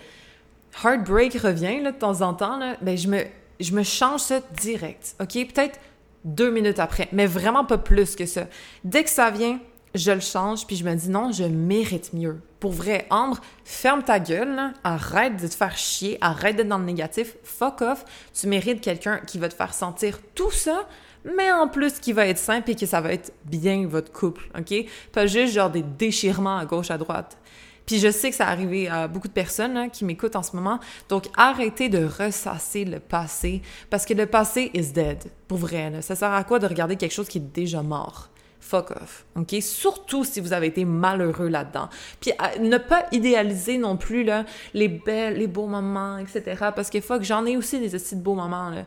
heartbreak 0.83 1.35
revient 1.35 1.83
de 1.83 1.90
temps 1.90 2.23
en 2.23 2.35
temps, 2.35 2.59
ben, 2.83 2.97
je, 2.97 3.09
me, 3.09 3.23
je 3.61 3.73
me 3.73 3.83
change 3.83 4.21
ça 4.21 4.41
direct. 4.60 5.15
OK? 5.21 5.32
Peut-être 5.52 5.78
deux 6.25 6.50
minutes 6.50 6.78
après, 6.78 7.08
mais 7.13 7.26
vraiment 7.26 7.65
pas 7.65 7.78
plus 7.78 8.17
que 8.17 8.26
ça. 8.26 8.47
Dès 8.82 9.04
que 9.04 9.10
ça 9.10 9.30
vient, 9.30 9.58
je 9.95 10.10
le 10.10 10.21
change, 10.21 10.67
puis 10.67 10.76
je 10.76 10.84
me 10.84 10.95
dis 10.95 11.08
non, 11.08 11.30
je 11.30 11.45
mérite 11.45 12.13
mieux. 12.13 12.41
Pour 12.58 12.73
vrai, 12.73 13.06
Ambre, 13.10 13.39
ferme 13.65 14.02
ta 14.02 14.19
gueule, 14.19 14.73
arrête 14.82 15.41
de 15.41 15.47
te 15.47 15.54
faire 15.54 15.76
chier, 15.76 16.19
arrête 16.21 16.56
d'être 16.56 16.69
dans 16.69 16.78
le 16.78 16.84
négatif, 16.84 17.37
fuck 17.45 17.82
off. 17.82 18.04
Tu 18.32 18.47
mérites 18.47 18.80
quelqu'un 18.80 19.19
qui 19.19 19.39
va 19.39 19.49
te 19.49 19.54
faire 19.54 19.75
sentir 19.75 20.19
tout 20.34 20.50
ça, 20.50 20.89
mais 21.25 21.52
en 21.52 21.69
plus 21.69 22.00
qui 22.00 22.13
va 22.13 22.26
être 22.26 22.39
simple 22.39 22.71
et 22.71 22.75
que 22.75 22.87
ça 22.87 23.00
va 23.00 23.13
être 23.13 23.32
bien 23.45 23.87
votre 23.87 24.13
couple, 24.13 24.50
OK? 24.58 24.75
Pas 25.13 25.26
juste 25.26 25.54
genre 25.54 25.71
des 25.71 25.82
déchirements 25.82 26.58
à 26.58 26.65
gauche, 26.65 26.91
à 26.91 26.99
droite. 26.99 27.37
Puis 27.86 27.99
je 27.99 28.10
sais 28.10 28.30
que 28.30 28.36
ça 28.36 28.49
arrive 28.49 28.90
à 28.90 29.08
beaucoup 29.08 29.28
de 29.28 29.32
personnes 29.32 29.76
hein, 29.76 29.88
qui 29.88 30.04
m'écoutent 30.04 30.36
en 30.36 30.42
ce 30.42 30.56
moment. 30.56 30.78
Donc 31.08 31.26
arrêtez 31.36 31.88
de 31.88 32.04
ressasser 32.04 32.84
le 32.84 32.99
passé 32.99 33.62
parce 33.90 34.06
que 34.06 34.14
le 34.14 34.26
passé 34.26 34.70
is 34.75 34.92
dead. 34.92 35.25
Pour 35.49 35.58
vrai, 35.58 35.90
là. 35.90 36.02
ça 36.02 36.14
sert 36.14 36.32
à 36.32 36.44
quoi 36.44 36.58
de 36.58 36.66
regarder 36.66 36.97
quelque 36.97 37.12
chose 37.12 37.28
qui 37.28 37.38
est 37.38 37.52
déjà 37.52 37.82
mort? 37.82 38.30
Fuck 38.60 38.92
off, 38.92 39.26
OK? 39.36 39.54
Surtout 39.60 40.25
si 40.25 40.40
vous 40.40 40.54
avez 40.54 40.68
été 40.68 40.86
malheureux 40.86 41.49
là-dedans. 41.49 41.90
Puis 42.18 42.32
ne 42.60 42.78
pas 42.78 43.04
idéaliser 43.12 43.76
non 43.76 43.99
plus 43.99 44.25
là, 44.25 44.47
les 44.73 44.88
belles, 44.88 45.36
les 45.36 45.47
beaux 45.47 45.66
moments, 45.66 46.16
etc. 46.16 46.70
Parce 46.75 46.88
que 46.88 47.02
fuck, 47.02 47.23
j'en 47.23 47.44
ai 47.44 47.58
aussi 47.58 47.78
des 47.78 47.90
de 47.90 48.23
beaux 48.23 48.34
moments. 48.34 48.70
Là. 48.70 48.86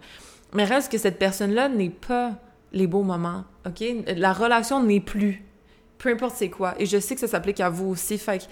Mais 0.53 0.63
reste 0.63 0.91
que 0.91 0.97
cette 0.97 1.19
personne-là 1.19 1.69
n'est 1.69 1.91
pas 1.91 2.31
les 2.73 2.87
beaux 2.87 3.03
moments, 3.03 3.43
OK? 3.67 3.83
La 4.15 4.33
relation 4.33 4.83
n'est 4.83 4.99
plus. 4.99 5.43
Peu 5.99 6.09
importe 6.09 6.35
c'est 6.37 6.49
quoi. 6.49 6.73
Et 6.79 6.87
je 6.87 6.97
sais 6.97 7.13
que 7.13 7.21
ça 7.21 7.27
s'applique 7.27 7.59
à 7.59 7.69
vous 7.69 7.89
aussi. 7.89 8.17
Fait 8.17 8.39
que 8.39 8.43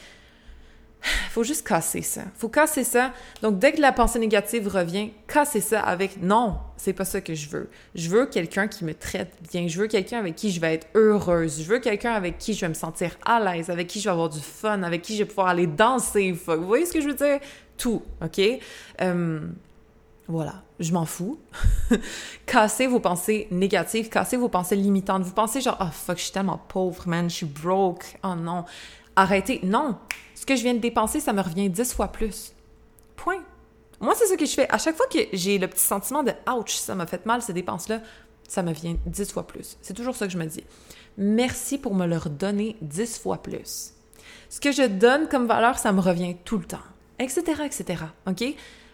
faut 1.32 1.44
juste 1.44 1.68
casser 1.68 2.02
ça. 2.02 2.22
Faut 2.36 2.50
casser 2.50 2.84
ça. 2.84 3.14
Donc, 3.42 3.60
dès 3.60 3.74
que 3.74 3.82
la 3.82 3.92
pensée 3.92 4.20
négative 4.20 4.68
revient, 4.68 5.12
casser 5.28 5.62
ça 5.62 5.82
avec 5.82 6.22
non, 6.22 6.58
c'est 6.78 6.94
pas 6.94 7.06
ça 7.06 7.22
que 7.22 7.34
je 7.34 7.50
veux. 7.50 7.70
Je 7.94 8.10
veux 8.10 8.26
quelqu'un 8.26 8.68
qui 8.68 8.86
me 8.86 8.94
traite 8.94 9.34
bien. 9.52 9.68
Je 9.68 9.80
veux 9.80 9.88
quelqu'un 9.88 10.20
avec 10.20 10.36
qui 10.36 10.52
je 10.52 10.60
vais 10.60 10.74
être 10.74 10.88
heureuse. 10.96 11.62
Je 11.62 11.68
veux 11.68 11.80
quelqu'un 11.80 12.14
avec 12.14 12.38
qui 12.38 12.54
je 12.54 12.62
vais 12.62 12.70
me 12.70 12.74
sentir 12.74 13.18
à 13.26 13.40
l'aise, 13.40 13.70
avec 13.70 13.88
qui 13.88 14.00
je 14.00 14.06
vais 14.06 14.12
avoir 14.12 14.30
du 14.30 14.40
fun, 14.40 14.84
avec 14.84 15.02
qui 15.02 15.14
je 15.14 15.24
vais 15.24 15.30
pouvoir 15.30 15.48
aller 15.48 15.68
danser. 15.68 16.32
Vous 16.32 16.66
voyez 16.66 16.86
ce 16.86 16.94
que 16.94 17.02
je 17.02 17.08
veux 17.08 17.14
dire? 17.14 17.40
Tout, 17.78 18.02
OK? 18.22 18.42
Euh, 19.02 19.40
voilà, 20.28 20.64
je 20.80 20.92
m'en 20.92 21.06
fous. 21.06 21.40
cassez 22.48 22.88
vos 22.88 23.00
pensées 23.00 23.48
négatives, 23.52 24.10
cassez 24.10 24.38
vos 24.38 24.50
pensées 24.50 24.76
limitantes. 24.76 25.22
Vous 25.22 25.34
pensez 25.34 25.62
genre, 25.62 25.78
oh 25.80 25.92
fuck, 25.92 26.18
je 26.18 26.24
suis 26.24 26.32
tellement 26.32 26.60
pauvre, 26.68 27.08
man, 27.08 27.30
je 27.30 27.36
suis 27.36 27.46
broke. 27.46 28.18
Oh 28.24 28.34
non. 28.36 28.66
Arrêtez. 29.16 29.60
Non. 29.64 29.98
Ce 30.34 30.46
que 30.46 30.56
je 30.56 30.64
viens 30.64 30.74
de 30.74 30.80
dépenser, 30.80 31.20
ça 31.20 31.34
me 31.34 31.42
revient 31.42 31.70
dix 31.70 31.94
fois 31.94 32.10
plus. 32.10 32.54
Point. 33.16 33.44
Moi, 34.02 34.14
c'est 34.16 34.28
ce 34.28 34.34
que 34.34 34.46
je 34.46 34.54
fais. 34.54 34.70
À 34.70 34.78
chaque 34.78 34.96
fois 34.96 35.08
que 35.08 35.20
j'ai 35.34 35.58
le 35.58 35.68
petit 35.68 35.84
sentiment 35.84 36.24
de 36.24 36.34
ouch, 36.52 36.76
ça 36.76 36.96
m'a 36.96 37.08
fait 37.08 37.26
mal, 37.26 37.42
ces 37.42 37.54
dépenses-là, 37.54 38.02
ça 38.48 38.62
me 38.62 38.74
vient 38.74 38.98
dix 39.06 39.32
fois 39.32 39.48
plus. 39.48 39.78
C'est 39.82 39.94
toujours 39.94 40.16
ça 40.16 40.28
que 40.28 40.34
je 40.34 40.38
me 40.38 40.46
dis. 40.46 40.64
Merci 41.18 41.78
pour 41.78 41.96
me 41.96 42.06
le 42.06 42.18
redonner 42.18 42.76
dix 42.82 43.18
fois 43.18 43.38
plus. 43.38 43.94
Ce 44.50 44.60
que 44.60 44.72
je 44.72 44.84
donne 44.84 45.28
comme 45.28 45.48
valeur, 45.48 45.80
ça 45.80 45.92
me 45.92 46.02
revient 46.02 46.36
tout 46.44 46.58
le 46.58 46.66
temps. 46.66 46.78
Etc., 47.20 47.42
etc. 47.64 48.04
OK? 48.28 48.44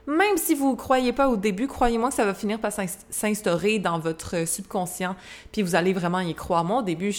Même 0.07 0.38
si 0.38 0.55
vous 0.55 0.71
ne 0.71 0.75
croyez 0.75 1.13
pas 1.13 1.29
au 1.29 1.38
début, 1.38 1.67
croyez-moi 1.67 2.10
que 2.10 2.15
ça 2.15 2.25
va 2.25 2.34
finir 2.34 2.60
par 2.60 2.71
s'instaurer 3.10 3.79
dans 3.79 3.99
votre 3.99 4.47
subconscient, 4.47 5.15
puis 5.51 5.62
vous 5.62 5.75
allez 5.75 5.93
vraiment 5.93 6.19
y 6.19 6.34
croire. 6.34 6.63
Moi, 6.63 6.79
au 6.79 6.84
début, 6.84 7.13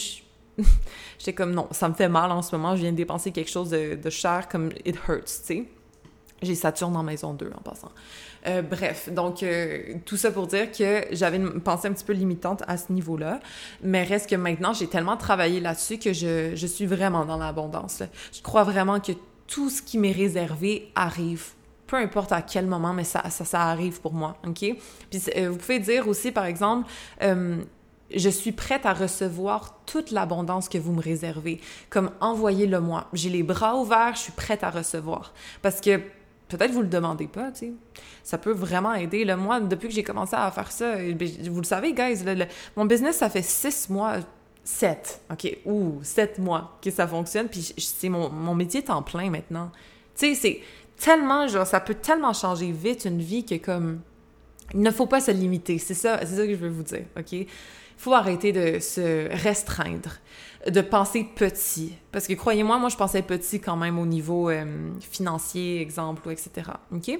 j'étais 1.17 1.33
comme 1.33 1.51
non, 1.51 1.67
ça 1.71 1.89
me 1.89 1.93
fait 1.93 2.09
mal 2.09 2.31
en 2.31 2.41
ce 2.41 2.55
moment, 2.55 2.75
je 2.75 2.81
viens 2.81 2.91
de 2.91 2.97
dépenser 2.97 3.31
quelque 3.31 3.49
chose 3.49 3.69
de, 3.69 4.09
cher, 4.09 4.47
comme 4.47 4.69
it 4.85 4.97
hurts, 5.07 5.25
tu 5.25 5.45
sais. 5.45 5.65
J'ai 6.41 6.55
Saturne 6.55 6.95
en 6.97 7.03
maison 7.03 7.33
2 7.33 7.51
en 7.57 7.61
passant. 7.61 7.91
Euh, 8.47 8.61
bref, 8.61 9.07
donc 9.09 9.43
euh, 9.43 9.93
tout 10.05 10.17
ça 10.17 10.29
pour 10.29 10.47
dire 10.47 10.69
que 10.73 11.05
j'avais 11.11 11.37
une 11.37 11.61
pensée 11.61 11.87
un 11.87 11.93
petit 11.93 12.03
peu 12.03 12.11
limitante 12.11 12.63
à 12.67 12.75
ce 12.75 12.91
niveau-là, 12.91 13.39
mais 13.81 14.03
reste 14.03 14.29
que 14.29 14.35
maintenant 14.35 14.73
j'ai 14.73 14.87
tellement 14.87 15.15
travaillé 15.15 15.61
là-dessus 15.61 15.99
que 15.99 16.11
je, 16.11 16.51
je 16.53 16.67
suis 16.67 16.85
vraiment 16.85 17.23
dans 17.23 17.37
l'abondance. 17.37 18.03
Je 18.33 18.41
crois 18.41 18.65
vraiment 18.65 18.99
que 18.99 19.13
tout 19.47 19.69
ce 19.69 19.81
qui 19.81 19.97
m'est 19.97 20.11
réservé 20.11 20.91
arrive 20.95 21.53
peu 21.93 21.99
importe 21.99 22.31
à 22.31 22.41
quel 22.41 22.65
moment, 22.65 22.91
mais 22.91 23.03
ça, 23.03 23.29
ça, 23.29 23.61
arrive 23.61 24.01
pour 24.01 24.13
moi, 24.13 24.37
OK? 24.47 24.65
Puis 25.11 25.21
euh, 25.37 25.49
vous 25.51 25.57
pouvez 25.57 25.77
dire 25.77 26.07
aussi, 26.07 26.31
par 26.31 26.45
exemple, 26.45 26.89
je 28.13 28.29
suis 28.29 28.51
prête 28.51 28.85
à 28.85 28.93
recevoir 28.93 29.81
toute 29.85 30.11
l'abondance 30.11 30.69
que 30.69 30.77
vous 30.77 30.93
me 30.93 31.01
réservez, 31.01 31.59
comme 31.89 32.11
envoyez-le 32.19 32.79
moi. 32.79 33.07
J'ai 33.13 33.29
les 33.29 33.43
bras 33.43 33.75
ouverts, 33.75 34.15
je 34.15 34.21
suis 34.21 34.31
prête 34.31 34.63
à 34.63 34.69
recevoir. 34.69 35.33
Parce 35.61 35.81
que 35.81 35.97
peut-être 36.47 36.71
vous 36.71 36.81
le 36.81 36.87
demandez 36.87 37.27
pas, 37.27 37.51
tu 37.51 37.59
sais. 37.59 37.73
Ça 38.23 38.37
peut 38.37 38.51
vraiment 38.51 38.93
aider. 38.93 39.25
Moi, 39.35 39.59
depuis 39.59 39.87
que 39.87 39.93
j'ai 39.93 40.03
commencé 40.03 40.35
à 40.35 40.49
faire 40.51 40.71
ça, 40.71 40.95
ben, 40.95 41.29
vous 41.49 41.61
le 41.61 41.65
savez, 41.65 41.93
guys, 41.93 42.23
mon 42.75 42.85
business, 42.85 43.17
ça 43.17 43.29
fait 43.29 43.41
six 43.41 43.89
mois 43.89 44.17
sept, 44.63 45.21
OK, 45.29 45.57
ou 45.65 45.99
sept 46.03 46.39
mois 46.39 46.77
que 46.81 46.89
ça 46.89 47.05
fonctionne, 47.07 47.49
puis 47.49 47.73
c'est 47.77 48.09
mon, 48.09 48.29
mon 48.29 48.55
métier 48.55 48.83
en 48.89 49.01
plein 49.01 49.29
maintenant. 49.29 49.71
Tu 50.15 50.33
sais, 50.33 50.35
c'est 50.35 50.61
tellement, 50.97 51.47
genre, 51.47 51.67
ça 51.67 51.79
peut 51.79 51.95
tellement 51.95 52.33
changer 52.33 52.71
vite 52.71 53.05
une 53.05 53.19
vie 53.19 53.43
que 53.45 53.55
comme, 53.55 53.99
il 54.73 54.79
ne 54.79 54.91
faut 54.91 55.05
pas 55.05 55.19
se 55.19 55.31
limiter. 55.31 55.77
C'est 55.79 55.93
ça, 55.93 56.19
c'est 56.19 56.35
ça 56.35 56.45
que 56.45 56.51
je 56.51 56.59
veux 56.59 56.69
vous 56.69 56.83
dire, 56.83 57.05
OK? 57.17 57.45
Faut 58.03 58.13
arrêter 58.13 58.51
de 58.51 58.79
se 58.79 59.29
restreindre 59.31 60.19
de 60.69 60.81
penser 60.81 61.25
petit. 61.35 61.93
Parce 62.11 62.27
que 62.27 62.33
croyez-moi, 62.33 62.77
moi, 62.77 62.89
je 62.89 62.95
pensais 62.95 63.21
petit 63.21 63.61
quand 63.61 63.77
même 63.77 63.97
au 63.97 64.05
niveau 64.05 64.49
euh, 64.49 64.65
financier, 64.99 65.81
exemple, 65.81 66.29
etc. 66.31 66.71
OK? 66.93 67.17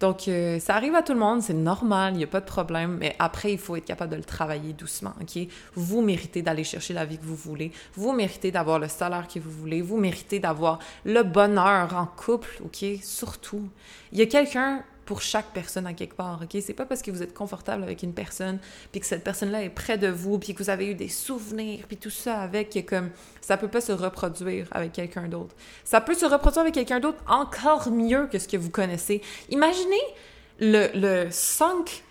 Donc, 0.00 0.28
euh, 0.28 0.58
ça 0.58 0.76
arrive 0.76 0.94
à 0.94 1.02
tout 1.02 1.14
le 1.14 1.18
monde, 1.18 1.42
c'est 1.42 1.54
normal, 1.54 2.14
il 2.14 2.18
n'y 2.18 2.24
a 2.24 2.28
pas 2.28 2.40
de 2.40 2.46
problème, 2.46 2.98
mais 3.00 3.16
après, 3.18 3.52
il 3.52 3.58
faut 3.58 3.76
être 3.76 3.84
capable 3.84 4.12
de 4.12 4.16
le 4.16 4.24
travailler 4.24 4.72
doucement. 4.72 5.14
OK? 5.20 5.38
Vous 5.74 6.00
méritez 6.02 6.42
d'aller 6.42 6.64
chercher 6.64 6.92
la 6.92 7.06
vie 7.06 7.16
que 7.16 7.24
vous 7.24 7.36
voulez. 7.36 7.72
Vous 7.94 8.12
méritez 8.12 8.50
d'avoir 8.50 8.78
le 8.78 8.88
salaire 8.88 9.26
que 9.26 9.38
vous 9.38 9.50
voulez. 9.50 9.80
Vous 9.80 9.96
méritez 9.96 10.38
d'avoir 10.38 10.78
le 11.06 11.22
bonheur 11.22 11.94
en 11.94 12.06
couple. 12.06 12.62
OK? 12.62 12.84
Surtout. 13.02 13.68
Il 14.12 14.18
y 14.18 14.22
a 14.22 14.26
quelqu'un 14.26 14.82
pour 15.06 15.22
chaque 15.22 15.46
personne 15.54 15.86
à 15.86 15.94
quelque 15.94 16.14
part, 16.14 16.40
OK? 16.42 16.60
C'est 16.60 16.74
pas 16.74 16.84
parce 16.84 17.00
que 17.00 17.10
vous 17.10 17.22
êtes 17.22 17.32
confortable 17.32 17.82
avec 17.82 18.02
une 18.02 18.12
personne, 18.12 18.58
puis 18.92 19.00
que 19.00 19.06
cette 19.06 19.24
personne-là 19.24 19.62
est 19.62 19.70
près 19.70 19.96
de 19.96 20.08
vous, 20.08 20.38
puis 20.38 20.52
que 20.54 20.62
vous 20.62 20.70
avez 20.70 20.88
eu 20.88 20.94
des 20.94 21.08
souvenirs, 21.08 21.84
puis 21.86 21.96
tout 21.96 22.10
ça 22.10 22.40
avec, 22.40 22.70
que 22.70 22.80
comme 22.80 23.10
ça 23.40 23.56
peut 23.56 23.68
pas 23.68 23.80
se 23.80 23.92
reproduire 23.92 24.68
avec 24.72 24.92
quelqu'un 24.92 25.28
d'autre. 25.28 25.54
Ça 25.84 26.00
peut 26.00 26.14
se 26.14 26.26
reproduire 26.26 26.62
avec 26.62 26.74
quelqu'un 26.74 27.00
d'autre 27.00 27.22
encore 27.28 27.90
mieux 27.90 28.26
que 28.26 28.38
ce 28.38 28.48
que 28.48 28.56
vous 28.56 28.70
connaissez. 28.70 29.22
Imaginez 29.48 30.02
le, 30.58 30.88
le 30.94 31.30
sunk 31.30 32.02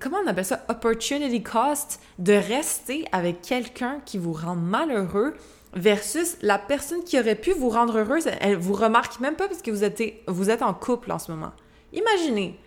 comment 0.00 0.18
on 0.24 0.26
appelle 0.26 0.44
ça, 0.44 0.64
opportunity 0.68 1.42
cost 1.42 2.00
de 2.18 2.32
rester 2.32 3.04
avec 3.12 3.42
quelqu'un 3.42 4.00
qui 4.04 4.18
vous 4.18 4.32
rend 4.32 4.56
malheureux 4.56 5.34
versus 5.74 6.36
la 6.42 6.58
personne 6.58 7.02
qui 7.04 7.18
aurait 7.18 7.34
pu 7.34 7.52
vous 7.52 7.70
rendre 7.70 7.98
heureuse, 7.98 8.28
elle 8.40 8.56
vous 8.56 8.74
remarque 8.74 9.20
même 9.20 9.36
pas 9.36 9.48
parce 9.48 9.62
que 9.62 9.70
vous 9.70 9.84
êtes, 9.84 10.02
vous 10.28 10.50
êtes 10.50 10.62
en 10.62 10.74
couple 10.74 11.12
en 11.12 11.18
ce 11.18 11.30
moment. 11.32 11.52
Imaginez. 11.92 12.58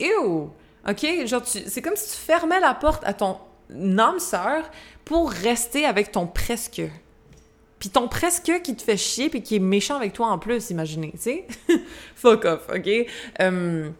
Ew! 0.00 0.50
OK? 0.88 1.26
Genre, 1.26 1.42
c'est 1.44 1.82
comme 1.82 1.96
si 1.96 2.10
tu 2.10 2.16
fermais 2.16 2.60
la 2.60 2.74
porte 2.74 3.04
à 3.04 3.14
ton 3.14 3.38
âme 3.98 4.18
sœur 4.18 4.70
pour 5.04 5.30
rester 5.30 5.84
avec 5.84 6.12
ton 6.12 6.26
presque. 6.26 6.82
Puis 7.78 7.88
ton 7.90 8.08
presque 8.08 8.62
qui 8.62 8.74
te 8.74 8.82
fait 8.82 8.96
chier 8.96 9.28
puis 9.28 9.42
qui 9.42 9.56
est 9.56 9.60
méchant 9.60 9.96
avec 9.96 10.12
toi 10.12 10.28
en 10.28 10.38
plus, 10.38 10.70
imaginez, 10.70 11.12
tu 11.12 11.18
sais? 11.18 11.46
Fuck 12.14 12.44
off, 12.44 12.68
OK? 12.74 12.88
Um, 13.40 13.92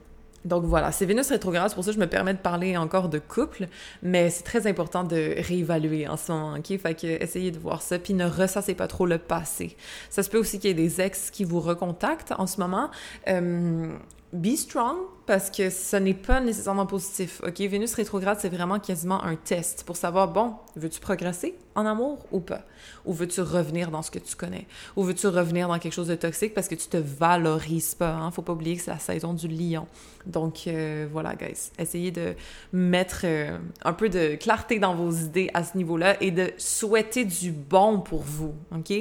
donc 0.45 0.65
voilà, 0.65 0.93
c'est 0.93 1.07
Vénus 1.07 1.29
rétrograde, 1.29 1.69
c'est 1.71 1.75
pour 1.75 1.85
ça 1.85 1.91
que 1.91 1.95
je 1.95 2.01
me 2.01 2.07
permets 2.07 2.35
de 2.35 2.39
parler 2.39 2.77
encore 2.77 3.09
de 3.09 3.19
couple, 3.19 3.67
mais 4.03 4.29
c'est 4.29 4.43
très 4.43 4.67
important 4.67 5.03
de 5.03 5.35
réévaluer 5.39 6.07
en 6.07 6.19
ce 6.19 6.33
moment, 6.33 6.55
ok? 6.55 6.79
Fait 6.79 6.95
que 6.95 7.23
essayez 7.23 7.51
de 7.51 7.59
voir 7.59 7.81
ça, 7.81 7.99
puis 7.99 8.13
ne 8.13 8.27
ressassez 8.27 8.75
pas 8.75 8.87
trop 8.87 9.07
le 9.07 9.19
passé. 9.19 9.77
Ça 10.11 10.23
se 10.23 10.29
peut 10.29 10.39
aussi 10.39 10.59
qu'il 10.59 10.69
y 10.69 10.71
ait 10.71 10.75
des 10.75 11.01
ex 11.01 11.31
qui 11.31 11.45
vous 11.45 11.61
recontactent 11.61 12.33
en 12.37 12.47
ce 12.47 12.61
moment. 12.61 12.91
Euh, 13.29 13.89
be 14.35 14.57
strong 14.57 14.97
parce 15.27 15.49
que 15.51 15.71
ce 15.71 15.97
n'est 15.97 16.13
pas 16.13 16.41
nécessairement 16.41 16.87
positif. 16.87 17.41
OK, 17.47 17.61
Vénus 17.61 17.95
rétrograde, 17.95 18.39
c'est 18.41 18.49
vraiment 18.49 18.79
quasiment 18.79 19.23
un 19.23 19.37
test 19.37 19.85
pour 19.85 19.97
savoir 19.97 20.29
bon, 20.29 20.55
veux-tu 20.77 21.01
progresser 21.01 21.55
en 21.75 21.87
amour 21.87 22.27
ou 22.31 22.41
pas? 22.41 22.63
Ou 23.07 23.13
veux-tu 23.13 23.41
revenir 23.41 23.91
dans 23.91 24.03
ce 24.03 24.11
que 24.11 24.19
tu 24.19 24.37
connais? 24.37 24.67
Ou 24.97 25.05
veux-tu 25.05 25.29
revenir 25.29 25.69
dans 25.69 25.79
quelque 25.79 25.95
chose 25.95 26.09
de 26.09 26.15
toxique 26.15 26.53
parce 26.53 26.69
que 26.69 26.75
tu 26.75 26.89
te 26.89 26.97
valorises 26.97 27.95
pas 27.95 28.13
hein? 28.13 28.31
Faut 28.33 28.43
pas 28.43 28.53
oublier 28.53 28.77
que 28.77 28.83
c'est 28.83 28.91
la 28.91 28.99
saison 28.99 29.33
du 29.33 29.49
lion. 29.49 29.87
Donc 30.27 30.67
euh, 30.67 31.07
voilà, 31.11 31.35
guys, 31.37 31.71
essayez 31.79 32.11
de 32.11 32.35
mettre 32.73 33.23
euh, 33.25 33.57
un 33.83 33.93
peu 33.93 34.09
de 34.09 34.35
clarté 34.35 34.79
dans 34.79 34.95
vos 34.95 35.13
idées 35.13 35.51
à 35.55 35.65
ce 35.65 35.77
niveau-là 35.77 36.21
et 36.21 36.33
de 36.33 36.53
souhaiter 36.59 37.25
du 37.25 37.53
bon 37.53 38.01
pour 38.01 38.23
vous, 38.23 38.55
OK? 38.75 38.93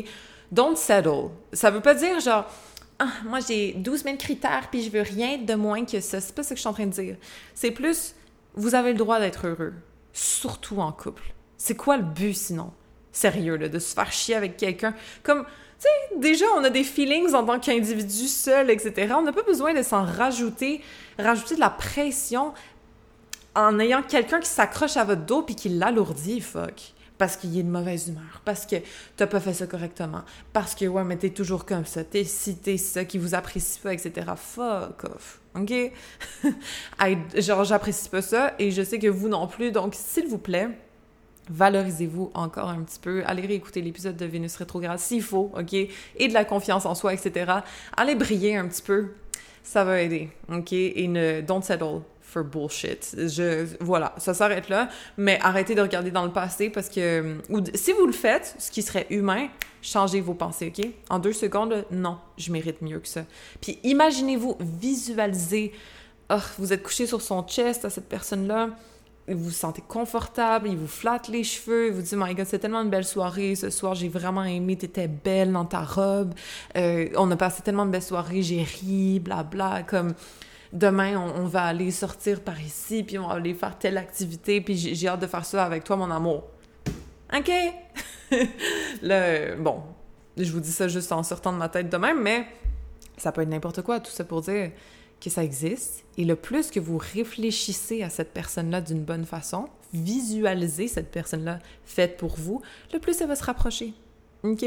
Don't 0.51 0.75
settle. 0.75 1.31
Ça 1.51 1.71
veut 1.71 1.81
pas 1.81 1.95
dire 1.95 2.19
genre 2.19 2.45
ah, 3.03 3.27
moi 3.27 3.39
j'ai 3.39 3.73
12 3.73 4.03
000 4.03 4.17
critères 4.17 4.67
puis 4.71 4.83
je 4.83 4.89
veux 4.89 5.01
rien 5.01 5.37
de 5.37 5.53
moins 5.55 5.85
que 5.85 5.99
ça. 5.99 6.21
C'est 6.21 6.33
pas 6.33 6.43
ce 6.43 6.49
que 6.49 6.55
je 6.55 6.61
suis 6.61 6.69
en 6.69 6.73
train 6.73 6.85
de 6.85 6.91
dire. 6.91 7.17
C'est 7.53 7.71
plus, 7.71 8.15
vous 8.55 8.75
avez 8.75 8.91
le 8.91 8.97
droit 8.97 9.19
d'être 9.19 9.47
heureux, 9.47 9.73
surtout 10.11 10.79
en 10.79 10.91
couple. 10.91 11.33
C'est 11.57 11.75
quoi 11.75 11.97
le 11.97 12.03
but 12.03 12.33
sinon? 12.33 12.71
Sérieux, 13.11 13.57
là, 13.57 13.69
de 13.69 13.79
se 13.79 13.93
faire 13.93 14.11
chier 14.11 14.35
avec 14.35 14.57
quelqu'un? 14.57 14.95
Comme, 15.21 15.43
tu 15.43 15.87
sais, 15.87 16.19
déjà, 16.19 16.45
on 16.57 16.63
a 16.63 16.69
des 16.69 16.83
feelings 16.83 17.33
en 17.33 17.45
tant 17.45 17.59
qu'individu 17.59 18.27
seul, 18.27 18.71
etc. 18.71 19.13
On 19.15 19.21
n'a 19.21 19.31
pas 19.31 19.43
besoin 19.43 19.73
de 19.73 19.83
s'en 19.83 20.03
rajouter, 20.03 20.81
rajouter 21.19 21.55
de 21.55 21.59
la 21.59 21.69
pression 21.69 22.53
en 23.55 23.79
ayant 23.79 24.01
quelqu'un 24.01 24.39
qui 24.39 24.49
s'accroche 24.49 24.97
à 24.97 25.03
votre 25.03 25.25
dos 25.25 25.43
puis 25.43 25.55
qui 25.55 25.69
l'alourdit, 25.69 26.41
fuck 26.41 26.93
parce 27.17 27.37
qu'il 27.37 27.57
est 27.57 27.63
de 27.63 27.69
mauvaise 27.69 28.07
humeur, 28.07 28.41
parce 28.45 28.65
que 28.65 28.77
t'as 29.15 29.27
pas 29.27 29.39
fait 29.39 29.53
ça 29.53 29.67
correctement, 29.67 30.23
parce 30.51 30.75
que 30.75 30.85
ouais, 30.85 31.03
mais 31.03 31.17
t'es 31.17 31.29
toujours 31.29 31.65
comme 31.65 31.85
ça, 31.85 32.03
t'es 32.03 32.23
si 32.23 32.55
t'es 32.57 32.77
ça, 32.77 33.05
qui 33.05 33.17
vous 33.17 33.35
apprécie 33.35 33.79
pas, 33.79 33.93
etc. 33.93 34.31
Fuck 34.35 35.03
off. 35.05 35.39
OK? 35.55 35.73
genre, 37.37 37.63
j'apprécie 37.63 38.09
pas 38.09 38.21
ça 38.21 38.53
et 38.57 38.71
je 38.71 38.81
sais 38.81 38.99
que 38.99 39.07
vous 39.07 39.29
non 39.29 39.47
plus. 39.47 39.71
Donc, 39.71 39.93
s'il 39.95 40.27
vous 40.27 40.39
plaît, 40.39 40.69
valorisez-vous 41.49 42.31
encore 42.33 42.69
un 42.69 42.81
petit 42.81 42.99
peu. 42.99 43.23
Allez 43.25 43.45
réécouter 43.45 43.81
l'épisode 43.81 44.17
de 44.17 44.25
Vénus 44.25 44.55
rétrograde 44.55 44.99
s'il 44.99 45.21
faut, 45.21 45.51
OK? 45.55 45.73
Et 45.73 46.27
de 46.27 46.33
la 46.33 46.45
confiance 46.45 46.85
en 46.85 46.95
soi, 46.95 47.13
etc. 47.13 47.51
Allez 47.95 48.15
briller 48.15 48.57
un 48.57 48.67
petit 48.67 48.81
peu. 48.81 49.11
Ça 49.63 49.83
va 49.83 50.01
aider, 50.01 50.29
OK? 50.51 50.73
Et 50.73 51.07
ne, 51.07 51.41
don't 51.41 51.61
settle 51.61 52.01
bullshit. 52.41 53.15
Je, 53.15 53.67
voilà, 53.79 54.15
ça 54.17 54.33
s'arrête 54.33 54.69
là. 54.69 54.89
Mais 55.17 55.39
arrêtez 55.41 55.75
de 55.75 55.81
regarder 55.81 56.09
dans 56.09 56.25
le 56.25 56.31
passé 56.31 56.69
parce 56.69 56.89
que, 56.89 57.37
ou 57.49 57.61
si 57.75 57.91
vous 57.91 58.07
le 58.07 58.13
faites, 58.13 58.55
ce 58.57 58.71
qui 58.71 58.81
serait 58.81 59.05
humain, 59.09 59.49
changez 59.81 60.21
vos 60.21 60.33
pensées, 60.33 60.73
OK? 60.75 60.87
En 61.09 61.19
deux 61.19 61.33
secondes, 61.33 61.85
non, 61.91 62.17
je 62.37 62.51
mérite 62.51 62.81
mieux 62.81 62.99
que 62.99 63.07
ça. 63.07 63.25
Puis 63.61 63.77
imaginez-vous, 63.83 64.57
visualisez, 64.59 65.73
oh, 66.31 66.37
vous 66.57 66.73
êtes 66.73 66.81
couché 66.81 67.05
sur 67.05 67.21
son 67.21 67.43
chest 67.43 67.85
à 67.85 67.89
cette 67.89 68.09
personne-là, 68.09 68.69
vous 69.27 69.45
vous 69.45 69.51
sentez 69.51 69.81
confortable, 69.87 70.67
il 70.67 70.77
vous 70.77 70.87
flatte 70.87 71.29
les 71.29 71.43
cheveux, 71.43 71.87
il 71.87 71.93
vous 71.93 72.01
dit 72.01 72.15
«My 72.17 72.33
God, 72.35 72.45
c'est 72.45 72.59
tellement 72.59 72.81
une 72.81 72.89
belle 72.89 73.05
soirée, 73.05 73.55
ce 73.55 73.69
soir, 73.69 73.95
j'ai 73.95 74.09
vraiment 74.09 74.43
aimé, 74.43 74.75
t'étais 74.75 75.07
belle 75.07 75.51
dans 75.51 75.65
ta 75.65 75.81
robe, 75.81 76.33
euh, 76.75 77.07
on 77.15 77.31
a 77.31 77.35
passé 77.37 77.61
tellement 77.61 77.85
de 77.85 77.91
belles 77.91 78.03
soirées, 78.03 78.41
j'ai 78.41 78.63
ri, 78.63 79.19
blabla, 79.19 79.43
bla, 79.43 79.83
comme 79.83 80.13
demain, 80.73 81.17
on, 81.17 81.45
va 81.45 81.63
aller 81.63 81.91
sortir 81.91 82.41
par 82.41 82.59
ici, 82.59 83.03
puis 83.03 83.17
on 83.17 83.27
va 83.27 83.35
aller 83.35 83.53
faire 83.53 83.77
telle 83.77 83.97
activité, 83.97 84.59
puis 84.59 84.75
j'ai 84.75 85.07
hâte 85.07 85.21
de 85.21 85.27
faire 85.27 85.45
ça 85.45 85.63
avec 85.63 85.83
toi, 85.83 85.95
mon 85.95 86.11
amour. 86.11 86.43
OK? 87.33 87.51
Là, 89.01 89.55
bon, 89.55 89.83
je 90.35 90.51
vous 90.51 90.59
dis 90.59 90.71
ça 90.71 90.87
juste 90.87 91.11
en 91.11 91.23
sortant 91.23 91.53
de 91.53 91.57
ma 91.57 91.69
tête 91.69 91.89
de 91.89 91.97
même, 91.97 92.21
mais 92.21 92.47
ça 93.17 93.31
peut 93.31 93.41
être 93.41 93.49
n'importe 93.49 93.83
quoi, 93.83 93.99
tout 93.99 94.11
ça 94.11 94.23
pour 94.23 94.41
dire 94.41 94.71
que 95.21 95.29
ça 95.29 95.43
existe. 95.43 96.03
Et 96.17 96.25
le 96.25 96.35
plus 96.35 96.71
que 96.71 96.79
vous 96.79 96.97
réfléchissez 96.97 98.03
à 98.03 98.09
cette 98.09 98.33
personne-là 98.33 98.81
d'une 98.81 99.03
bonne 99.03 99.25
façon, 99.25 99.69
visualisez 99.93 100.87
cette 100.87 101.11
personne-là 101.11 101.59
faite 101.85 102.17
pour 102.17 102.35
vous, 102.35 102.61
le 102.91 102.99
plus 102.99 103.21
elle 103.21 103.27
va 103.27 103.35
se 103.35 103.43
rapprocher. 103.43 103.93
OK. 104.43 104.65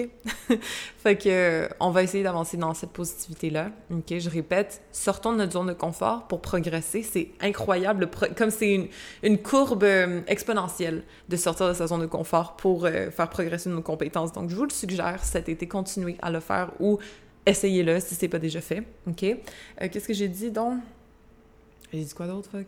fait 0.98 1.16
que 1.16 1.68
on 1.80 1.90
va 1.90 2.02
essayer 2.02 2.24
d'avancer 2.24 2.56
dans 2.56 2.72
cette 2.72 2.92
positivité-là. 2.92 3.70
OK, 3.90 4.18
je 4.18 4.30
répète, 4.30 4.82
sortons 4.90 5.32
de 5.32 5.38
notre 5.38 5.52
zone 5.52 5.66
de 5.66 5.74
confort 5.74 6.26
pour 6.28 6.40
progresser. 6.40 7.02
C'est 7.02 7.28
incroyable, 7.40 8.08
comme 8.36 8.50
c'est 8.50 8.88
une, 9.22 9.38
courbe 9.38 9.84
euh, 9.84 10.22
exponentielle 10.28 11.04
de 11.28 11.36
sortir 11.36 11.68
de 11.68 11.74
sa 11.74 11.86
zone 11.88 12.00
de 12.00 12.06
confort 12.06 12.56
pour 12.56 12.86
euh, 12.86 13.10
faire 13.10 13.28
progresser 13.28 13.68
nos 13.68 13.82
compétences. 13.82 14.32
Donc, 14.32 14.48
je 14.48 14.56
vous 14.56 14.64
le 14.64 14.70
suggère 14.70 15.22
cet 15.22 15.50
été, 15.50 15.68
continuez 15.68 16.16
à 16.22 16.30
le 16.30 16.40
faire 16.40 16.72
ou 16.80 16.98
essayez-le 17.44 18.00
si 18.00 18.14
c'est 18.14 18.28
pas 18.28 18.38
déjà 18.38 18.62
fait. 18.62 18.82
OK? 19.06 19.24
Euh, 19.24 19.36
qu'est-ce 19.92 20.08
que 20.08 20.14
j'ai 20.14 20.28
dit 20.28 20.50
donc? 20.50 20.78
J'ai 21.92 22.02
dit 22.02 22.14
quoi 22.14 22.26
d'autre, 22.26 22.48
fuck? 22.50 22.66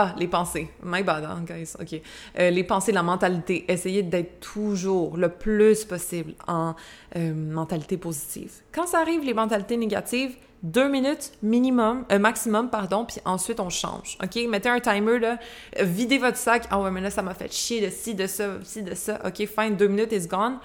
Ah, 0.00 0.14
les 0.16 0.28
pensées. 0.28 0.68
My 0.80 1.02
bad, 1.02 1.24
hein, 1.24 1.42
guys. 1.44 1.72
OK. 1.80 2.00
Euh, 2.38 2.50
les 2.50 2.62
pensées, 2.62 2.92
la 2.92 3.02
mentalité. 3.02 3.64
Essayez 3.66 4.04
d'être 4.04 4.38
toujours 4.38 5.16
le 5.16 5.28
plus 5.28 5.84
possible 5.84 6.34
en 6.46 6.76
euh, 7.16 7.34
mentalité 7.34 7.96
positive. 7.96 8.52
Quand 8.70 8.86
ça 8.86 9.00
arrive, 9.00 9.24
les 9.24 9.34
mentalités 9.34 9.76
négatives, 9.76 10.36
deux 10.62 10.88
minutes 10.88 11.32
minimum, 11.42 12.04
euh, 12.12 12.20
maximum, 12.20 12.70
pardon, 12.70 13.06
puis 13.06 13.16
ensuite 13.24 13.58
on 13.58 13.70
change. 13.70 14.16
OK? 14.22 14.38
Mettez 14.48 14.68
un 14.68 14.78
timer, 14.78 15.18
là. 15.18 15.36
Videz 15.80 16.18
votre 16.18 16.36
sac. 16.36 16.68
Ah 16.70 16.80
ouais, 16.80 16.92
mais 16.92 17.00
là, 17.00 17.10
ça 17.10 17.22
m'a 17.22 17.34
fait 17.34 17.52
chier 17.52 17.84
de 17.84 17.90
ci, 17.90 18.14
de 18.14 18.28
ça, 18.28 18.50
ci, 18.62 18.84
de 18.84 18.94
ça. 18.94 19.18
OK, 19.26 19.48
fine, 19.48 19.74
deux 19.74 19.88
minutes, 19.88 20.12
it's 20.12 20.28
gone. 20.28 20.58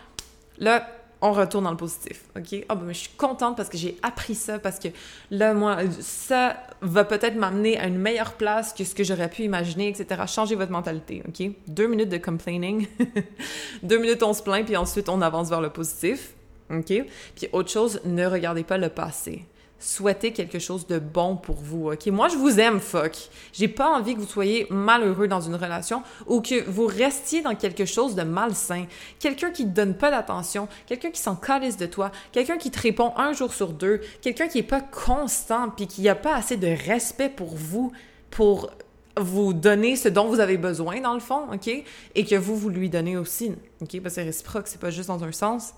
Là, 0.60 0.88
on 1.24 1.32
retourne 1.32 1.64
dans 1.64 1.72
le 1.72 1.78
positif, 1.78 2.26
OK? 2.36 2.66
Ah, 2.68 2.76
ben, 2.76 2.90
je 2.90 3.00
suis 3.00 3.10
contente 3.16 3.56
parce 3.56 3.70
que 3.70 3.78
j'ai 3.78 3.98
appris 4.04 4.36
ça, 4.36 4.60
parce 4.60 4.78
que 4.78 4.90
là, 5.32 5.54
moi, 5.54 5.78
ça 6.02 6.58
va 6.82 7.06
peut-être 7.06 7.36
m'amener 7.36 7.80
à 7.80 7.88
une 7.88 7.98
meilleure 7.98 8.34
place 8.34 8.74
que 8.74 8.84
ce 8.84 8.94
que 8.94 9.06
j'aurais 9.06 9.30
pu 9.30 9.44
imaginer, 9.44 9.88
etc. 9.88 10.24
Changez 10.28 10.56
votre 10.56 10.74
mentalité, 10.74 11.24
OK? 11.26 11.50
Deux 11.68 11.88
minutes 11.88 12.10
de 12.10 12.18
complaining, 12.18 12.88
deux 13.84 14.00
minutes 14.00 14.22
on 14.22 14.34
se 14.34 14.44
plaint, 14.44 14.66
puis 14.66 14.76
ensuite 14.76 15.08
on 15.08 15.22
avance 15.22 15.50
vers 15.50 15.62
le 15.62 15.70
positif, 15.70 16.34
OK? 16.70 16.94
Puis 17.36 17.48
autre 17.54 17.70
chose, 17.70 18.02
ne 18.04 18.26
regardez 18.26 18.66
pas 18.66 18.78
le 18.78 18.90
passé. 18.90 19.46
Souhaiter 19.84 20.32
quelque 20.32 20.60
chose 20.60 20.88
de 20.88 20.98
bon 20.98 21.36
pour 21.36 21.56
vous, 21.56 21.92
ok? 21.92 22.08
Moi, 22.08 22.30
je 22.30 22.38
vous 22.38 22.60
aime, 22.60 22.80
fuck. 22.80 23.18
J'ai 23.52 23.68
pas 23.68 23.90
envie 23.90 24.16
que 24.16 24.20
vous 24.20 24.28
soyez 24.28 24.66
malheureux 24.70 25.28
dans 25.28 25.42
une 25.42 25.56
relation 25.56 26.04
ou 26.26 26.42
que 26.42 26.64
vous 26.70 26.88
restiez 26.88 27.42
dans 27.42 27.56
quelque 27.56 27.86
chose 27.86 28.16
de 28.16 28.24
malsain. 28.24 28.86
Quelqu'un 29.20 29.52
qui 29.52 29.66
te 29.66 29.72
donne 29.72 29.96
pas 29.96 30.10
d'attention, 30.10 30.68
quelqu'un 30.88 31.12
qui 31.12 31.22
s'en 31.22 31.36
calisse 31.36 31.78
de 31.78 31.86
toi, 31.86 32.12
quelqu'un 32.32 32.58
qui 32.58 32.72
te 32.72 32.80
répond 32.80 33.14
un 33.18 33.34
jour 33.34 33.54
sur 33.54 33.70
deux, 33.74 34.00
quelqu'un 34.22 34.48
qui 34.48 34.60
est 34.60 34.64
pas 34.64 34.82
constant 34.82 35.70
puis 35.70 35.88
qui 35.88 36.08
a 36.08 36.16
pas 36.16 36.36
assez 36.36 36.58
de 36.58 36.68
respect 36.68 37.30
pour 37.30 37.54
vous 37.54 37.92
pour 38.32 38.72
vous 39.20 39.54
donner 39.54 39.96
ce 39.96 40.10
dont 40.10 40.28
vous 40.28 40.40
avez 40.40 40.58
besoin 40.58 41.00
dans 41.02 41.14
le 41.14 41.20
fond, 41.20 41.44
OK? 41.54 41.68
Et 42.16 42.26
que 42.26 42.36
vous, 42.36 42.56
vous 42.56 42.70
lui 42.70 42.90
donnez 42.90 43.18
aussi, 43.18 43.52
OK? 43.82 44.02
Parce 44.02 44.16
que 44.16 44.22
c'est 44.22 44.24
réciproque, 44.24 44.68
c'est 44.68 44.82
pas 44.82 44.90
juste 44.90 45.10
dans 45.10 45.24
un 45.24 45.32
sens 45.32 45.74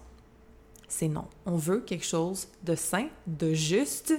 c'est 0.88 1.08
non. 1.08 1.26
On 1.46 1.56
veut 1.56 1.80
quelque 1.80 2.06
chose 2.06 2.48
de 2.64 2.76
sain, 2.76 3.08
de 3.28 3.54
juste, 3.54 4.14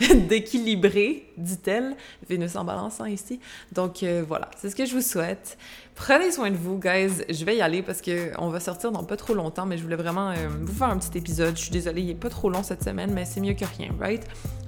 d'équilibré, 0.28 1.32
dit-elle. 1.36 1.96
Vénus 2.28 2.56
en 2.56 2.64
balance 2.64 3.00
ici. 3.08 3.40
Donc 3.72 4.02
euh, 4.02 4.24
voilà, 4.26 4.50
c'est 4.56 4.70
ce 4.70 4.76
que 4.76 4.84
je 4.84 4.94
vous 4.94 5.02
souhaite. 5.02 5.56
Prenez 5.94 6.32
soin 6.32 6.50
de 6.50 6.56
vous, 6.56 6.78
guys. 6.78 7.24
Je 7.28 7.44
vais 7.44 7.56
y 7.56 7.60
aller 7.60 7.82
parce 7.82 8.00
que 8.00 8.32
on 8.38 8.48
va 8.48 8.60
sortir 8.60 8.90
dans 8.92 9.04
pas 9.04 9.16
trop 9.16 9.34
longtemps, 9.34 9.66
mais 9.66 9.76
je 9.76 9.82
voulais 9.82 9.96
vraiment 9.96 10.30
euh, 10.30 10.48
vous 10.60 10.72
faire 10.72 10.88
un 10.88 10.98
petit 10.98 11.18
épisode. 11.18 11.56
Je 11.56 11.62
suis 11.62 11.70
désolée, 11.70 12.02
il 12.02 12.10
est 12.10 12.14
pas 12.14 12.30
trop 12.30 12.48
long 12.48 12.62
cette 12.62 12.82
semaine, 12.82 13.12
mais 13.12 13.24
c'est 13.24 13.40
mieux 13.40 13.54
que 13.54 13.64
rien, 13.76 13.90
right? 13.98 14.24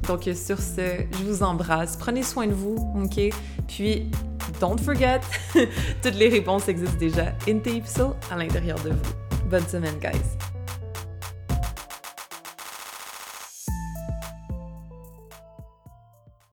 Donc 0.07 0.27
euh, 0.29 0.35
sur 0.35 0.59
ce, 0.59 1.05
je 1.11 1.25
vous 1.25 1.43
embrasse. 1.43 1.97
Prenez 1.97 2.23
soin 2.23 2.47
de 2.47 2.53
vous, 2.53 2.77
ok? 3.03 3.33
Puis, 3.69 4.11
don't 4.61 4.79
forget, 4.79 5.21
toutes 6.03 6.17
les 6.17 6.29
réponses 6.29 6.69
existent 6.69 6.99
déjà 6.99 7.33
in 7.49 7.59
the 7.59 7.71
à 8.31 8.37
l'intérieur 8.37 8.79
de 8.83 8.91
vous. 8.91 9.49
Bonne 9.49 9.67
semaine, 9.67 9.99
guys. 10.01 10.62